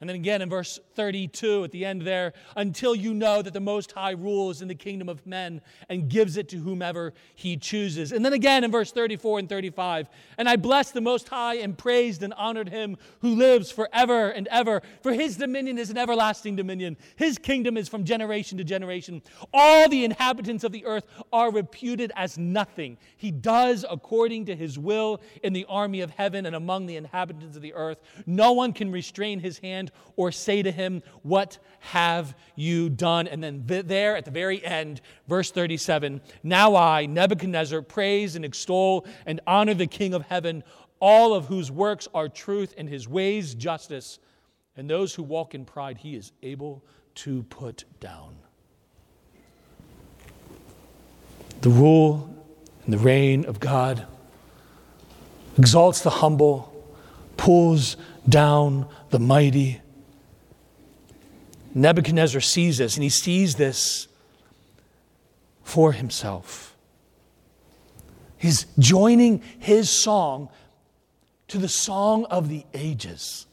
And 0.02 0.10
then 0.10 0.16
again 0.16 0.42
in 0.42 0.50
verse 0.50 0.80
32 0.96 1.64
at 1.64 1.72
the 1.72 1.86
end 1.86 2.02
there, 2.02 2.34
until 2.58 2.96
you 2.96 3.14
know 3.14 3.44
that 3.44 3.54
the 3.54 3.60
Most 3.60 3.92
High 3.92 4.12
rules 4.12 4.64
in 4.64 4.68
the 4.68 4.76
kingdom 4.76 5.08
of 5.08 5.26
men 5.28 5.62
and 5.90 6.10
gives 6.10 6.38
it 6.38 6.50
to 6.50 6.58
whomever 6.58 7.14
he 7.36 7.56
chooses. 7.56 8.12
And 8.12 8.26
then 8.26 8.34
again 8.34 8.64
in 8.64 8.72
verse 8.72 8.92
34 8.92 9.40
and 9.40 9.48
35, 9.50 10.10
and 10.40 10.50
I 10.50 10.56
blessed 10.56 10.96
the 10.96 11.02
Most 11.02 11.30
High 11.30 11.58
and 11.58 11.78
praised 11.78 12.24
and 12.24 12.34
honored 12.34 12.70
him 12.70 12.98
who 13.20 13.36
lives 13.36 13.72
forever 13.72 14.30
and 14.30 14.48
ever, 14.48 14.82
for 15.04 15.14
his 15.14 15.38
dominion 15.38 15.78
is 15.78 15.92
an 15.92 16.00
everlasting 16.00 16.56
dominion. 16.56 16.98
His 17.16 17.38
kingdom 17.38 17.78
is 17.78 17.88
from 17.88 18.04
generation 18.04 18.58
to 18.58 18.64
generation. 18.64 19.22
All 19.54 19.88
the 19.88 20.04
inhabitants 20.04 20.64
of 20.64 20.72
the 20.72 20.86
earth 20.86 21.06
are 21.32 21.52
reputed 21.52 22.12
as 22.16 22.40
nothing. 22.40 22.98
He 23.18 23.30
does 23.30 23.86
according 23.88 24.46
to 24.46 24.56
his 24.56 24.80
will 24.80 25.22
in 25.44 25.54
the 25.54 25.66
army 25.70 26.02
of 26.02 26.10
heaven 26.10 26.48
and 26.48 26.56
among 26.56 26.88
the 26.88 26.96
inhabitants 26.96 27.56
of 27.56 27.62
the 27.62 27.76
earth. 27.76 28.00
No 28.26 28.54
one 28.54 28.74
can 28.74 28.92
restrain 28.92 29.40
his 29.40 29.60
hand 29.60 29.91
or 30.16 30.32
say 30.32 30.62
to 30.62 30.72
him, 30.72 31.04
What 31.24 31.58
have 31.80 32.36
you 32.56 32.90
done? 32.90 33.28
And 33.28 33.44
then 33.44 33.64
there 33.66 34.16
at 34.16 34.26
the 34.26 34.32
very 34.32 34.64
end, 34.64 35.02
verse 35.28 35.52
37 35.52 36.22
Now 36.44 36.76
I, 36.76 37.06
Nebuchadnezzar, 37.06 37.82
praise 37.82 38.36
and 38.36 38.46
extol 38.46 39.06
and 39.26 39.40
honor 39.48 39.74
the 39.74 39.88
King 39.88 40.14
of 40.14 40.24
heaven, 40.24 40.64
all 41.00 41.34
of 41.34 41.48
whose 41.48 41.72
works 41.72 42.08
are 42.14 42.30
truth 42.30 42.74
and 42.78 42.88
his 42.88 43.08
ways 43.08 43.56
justice. 43.56 44.20
And 44.78 44.90
those 44.90 45.14
who 45.14 45.24
walk 45.24 45.54
in 45.54 45.66
pride, 45.66 45.98
he 45.98 46.16
is 46.16 46.32
able 46.42 46.84
to 47.16 47.44
put 47.44 47.84
down. 48.00 48.36
The 51.62 51.70
rule 51.70 52.34
and 52.86 52.94
the 52.94 52.98
reign 52.98 53.46
of 53.46 53.60
God 53.60 54.08
exalts 55.58 56.02
the 56.02 56.10
humble, 56.10 56.74
pulls 57.38 57.98
down 58.28 58.88
the 59.10 59.20
mighty. 59.20 59.82
Nebuchadnezzar 61.74 62.42
sees 62.42 62.78
this, 62.78 62.96
and 62.96 63.04
he 63.04 63.10
sees 63.10 63.56
this 63.56 64.08
for 65.64 65.94
himself. 65.94 66.76
He's 68.38 68.66
joining 68.80 69.42
his 69.60 69.90
song 69.90 70.50
to 71.48 71.58
the 71.58 71.70
song 71.70 72.26
of 72.26 72.50
the 72.50 72.66
ages. 72.74 73.46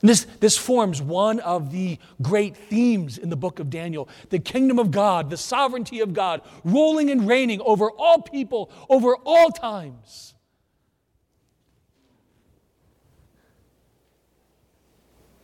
And 0.00 0.08
this, 0.08 0.26
this 0.40 0.56
forms 0.56 1.02
one 1.02 1.40
of 1.40 1.72
the 1.72 1.98
great 2.22 2.56
themes 2.56 3.18
in 3.18 3.30
the 3.30 3.36
book 3.36 3.58
of 3.58 3.70
Daniel 3.70 4.08
the 4.30 4.38
kingdom 4.38 4.78
of 4.78 4.90
God, 4.90 5.30
the 5.30 5.36
sovereignty 5.36 6.00
of 6.00 6.12
God, 6.14 6.42
ruling 6.64 7.10
and 7.10 7.26
reigning 7.26 7.60
over 7.60 7.90
all 7.90 8.22
people, 8.22 8.70
over 8.88 9.16
all 9.24 9.50
times. 9.50 10.34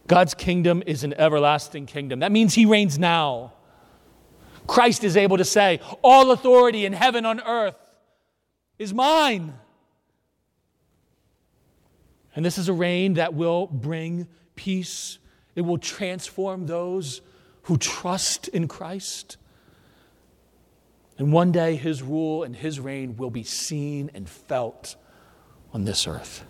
God's 0.06 0.34
kingdom 0.34 0.82
is 0.86 1.04
an 1.04 1.14
everlasting 1.14 1.86
kingdom. 1.86 2.20
That 2.20 2.32
means 2.32 2.54
he 2.54 2.66
reigns 2.66 2.98
now. 2.98 3.52
Christ 4.66 5.04
is 5.04 5.16
able 5.16 5.38
to 5.38 5.44
say, 5.44 5.80
All 6.02 6.30
authority 6.30 6.84
in 6.84 6.92
heaven 6.92 7.24
on 7.26 7.40
earth 7.40 7.76
is 8.78 8.92
mine. 8.92 9.54
And 12.36 12.44
this 12.44 12.58
is 12.58 12.68
a 12.68 12.72
reign 12.72 13.14
that 13.14 13.34
will 13.34 13.66
bring 13.66 14.26
peace, 14.56 15.18
it 15.54 15.62
will 15.62 15.78
transform 15.78 16.66
those 16.66 17.20
who 17.62 17.78
trust 17.78 18.48
in 18.48 18.68
Christ. 18.68 19.36
And 21.16 21.32
one 21.32 21.52
day 21.52 21.76
his 21.76 22.02
rule 22.02 22.42
and 22.42 22.56
his 22.56 22.80
reign 22.80 23.16
will 23.16 23.30
be 23.30 23.44
seen 23.44 24.10
and 24.14 24.28
felt 24.28 24.96
on 25.72 25.84
this 25.84 26.08
earth. 26.08 26.44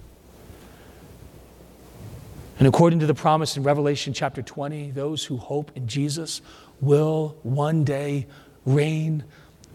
And 2.58 2.68
according 2.68 3.00
to 3.00 3.06
the 3.06 3.14
promise 3.14 3.56
in 3.56 3.64
Revelation 3.64 4.12
chapter 4.12 4.40
20, 4.40 4.92
those 4.92 5.24
who 5.24 5.36
hope 5.36 5.72
in 5.74 5.88
Jesus 5.88 6.40
will 6.80 7.36
one 7.42 7.84
day 7.84 8.26
reign 8.64 9.24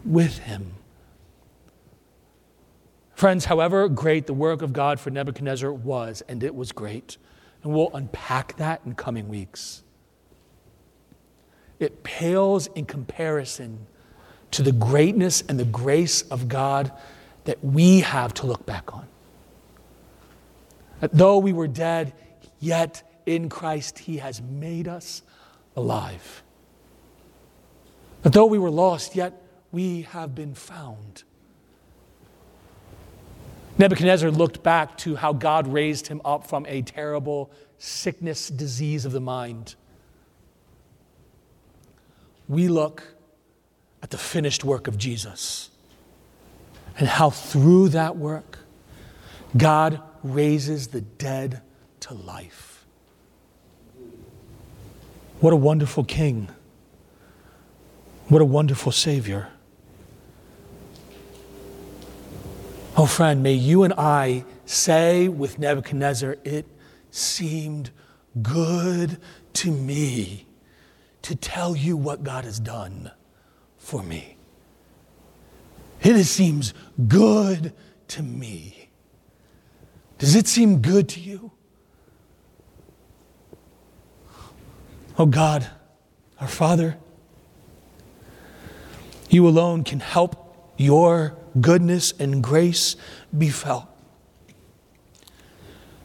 with 0.05 0.39
him. 0.39 0.73
Friends, 3.15 3.45
however 3.45 3.89
great 3.89 4.27
the 4.27 4.33
work 4.33 4.61
of 4.61 4.71
God 4.71 4.97
for 4.97 5.09
Nebuchadnezzar 5.09 5.73
was, 5.73 6.23
and 6.29 6.41
it 6.41 6.55
was 6.55 6.71
great, 6.71 7.17
and 7.63 7.73
we'll 7.73 7.91
unpack 7.93 8.55
that 8.55 8.81
in 8.85 8.95
coming 8.95 9.27
weeks, 9.27 9.83
it 11.79 12.03
pales 12.03 12.67
in 12.67 12.85
comparison 12.85 13.87
to 14.51 14.63
the 14.63 14.71
greatness 14.71 15.41
and 15.41 15.59
the 15.59 15.65
grace 15.65 16.21
of 16.23 16.47
God 16.47 16.93
that 17.43 17.63
we 17.63 17.99
have 18.01 18.33
to 18.35 18.45
look 18.45 18.65
back 18.65 18.93
on. 18.93 19.05
That 21.01 21.11
though 21.13 21.37
we 21.37 21.51
were 21.53 21.67
dead, 21.67 22.13
Yet 22.59 23.03
in 23.25 23.49
Christ, 23.49 23.99
He 23.99 24.17
has 24.17 24.41
made 24.41 24.87
us 24.87 25.21
alive. 25.75 26.43
That 28.23 28.33
though 28.33 28.45
we 28.45 28.59
were 28.59 28.71
lost, 28.71 29.15
yet 29.15 29.41
we 29.71 30.01
have 30.03 30.35
been 30.35 30.53
found. 30.53 31.23
Nebuchadnezzar 33.77 34.29
looked 34.29 34.61
back 34.61 34.97
to 34.99 35.15
how 35.15 35.31
God 35.31 35.65
raised 35.65 36.07
him 36.07 36.21
up 36.25 36.45
from 36.45 36.65
a 36.65 36.81
terrible 36.81 37.49
sickness, 37.77 38.49
disease 38.49 39.05
of 39.05 39.13
the 39.13 39.21
mind. 39.21 39.75
We 42.49 42.67
look 42.67 43.15
at 44.03 44.09
the 44.09 44.17
finished 44.17 44.65
work 44.65 44.87
of 44.87 44.97
Jesus 44.97 45.69
and 46.97 47.07
how 47.07 47.29
through 47.29 47.89
that 47.89 48.17
work, 48.17 48.59
God 49.55 50.01
raises 50.23 50.87
the 50.87 51.01
dead 51.01 51.61
to 52.01 52.13
life. 52.13 52.85
What 55.39 55.53
a 55.53 55.55
wonderful 55.55 56.03
King. 56.03 56.49
What 58.27 58.41
a 58.41 58.45
wonderful 58.45 58.91
Savior. 58.91 59.49
Oh, 62.97 63.05
friend, 63.05 63.41
may 63.41 63.53
you 63.53 63.83
and 63.83 63.93
I 63.93 64.43
say 64.65 65.27
with 65.29 65.57
Nebuchadnezzar, 65.59 66.37
it 66.43 66.65
seemed 67.11 67.91
good 68.41 69.19
to 69.53 69.71
me 69.71 70.45
to 71.21 71.35
tell 71.35 71.75
you 71.75 71.95
what 71.95 72.23
God 72.23 72.43
has 72.43 72.59
done 72.59 73.11
for 73.77 74.03
me. 74.03 74.35
It 76.01 76.23
seems 76.25 76.73
good 77.07 77.73
to 78.09 78.23
me 78.23 78.89
Does 80.19 80.35
it 80.35 80.47
seem 80.47 80.81
good 80.81 81.07
to 81.09 81.19
you? 81.19 81.51
Oh 85.19 85.25
God, 85.25 85.67
our 86.39 86.47
Father, 86.47 86.95
you 89.29 89.45
alone 89.45 89.83
can 89.83 89.99
help 89.99 90.71
your 90.77 91.35
goodness 91.59 92.13
and 92.17 92.41
grace 92.41 92.95
be 93.37 93.49
felt. 93.49 93.85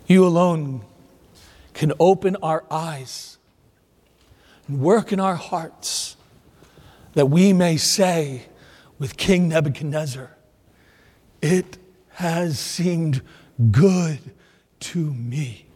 You 0.08 0.26
alone 0.26 0.84
can 1.74 1.92
open 2.00 2.34
our 2.42 2.64
eyes 2.72 3.38
and 4.66 4.80
work 4.80 5.12
in 5.12 5.20
our 5.20 5.36
hearts 5.36 6.16
that 7.12 7.26
we 7.26 7.52
may 7.52 7.76
say 7.76 8.46
with 8.98 9.16
King 9.16 9.48
Nebuchadnezzar, 9.48 10.36
It 11.40 11.78
has 12.14 12.58
seemed 12.58 13.22
good 13.70 14.18
to 14.80 14.98
me 14.98 15.66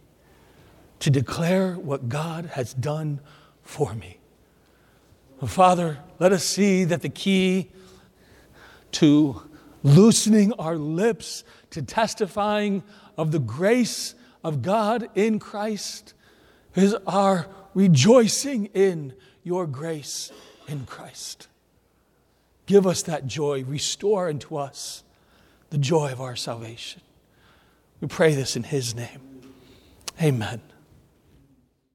to 0.99 1.09
declare 1.09 1.73
what 1.73 2.09
God 2.09 2.45
has 2.47 2.73
done 2.73 3.19
for 3.63 3.93
me. 3.93 4.17
Father, 5.45 5.99
let 6.19 6.33
us 6.33 6.43
see 6.43 6.83
that 6.83 7.01
the 7.01 7.09
key 7.09 7.71
to 8.91 9.41
loosening 9.83 10.51
our 10.53 10.75
lips 10.75 11.43
to 11.71 11.81
testifying 11.81 12.83
of 13.17 13.31
the 13.31 13.39
grace 13.39 14.15
of 14.43 14.61
God 14.61 15.09
in 15.15 15.39
Christ 15.39 16.13
is 16.75 16.95
our 17.07 17.47
rejoicing 17.73 18.65
in 18.67 19.13
your 19.43 19.65
grace 19.67 20.31
in 20.67 20.85
Christ. 20.85 21.47
Give 22.65 22.85
us 22.85 23.03
that 23.03 23.25
joy. 23.25 23.63
Restore 23.63 24.29
unto 24.29 24.57
us 24.57 25.03
the 25.69 25.77
joy 25.77 26.11
of 26.11 26.21
our 26.21 26.35
salvation. 26.35 27.01
We 28.01 28.07
pray 28.07 28.35
this 28.35 28.55
in 28.55 28.63
His 28.63 28.95
name. 28.95 29.41
Amen. 30.21 30.61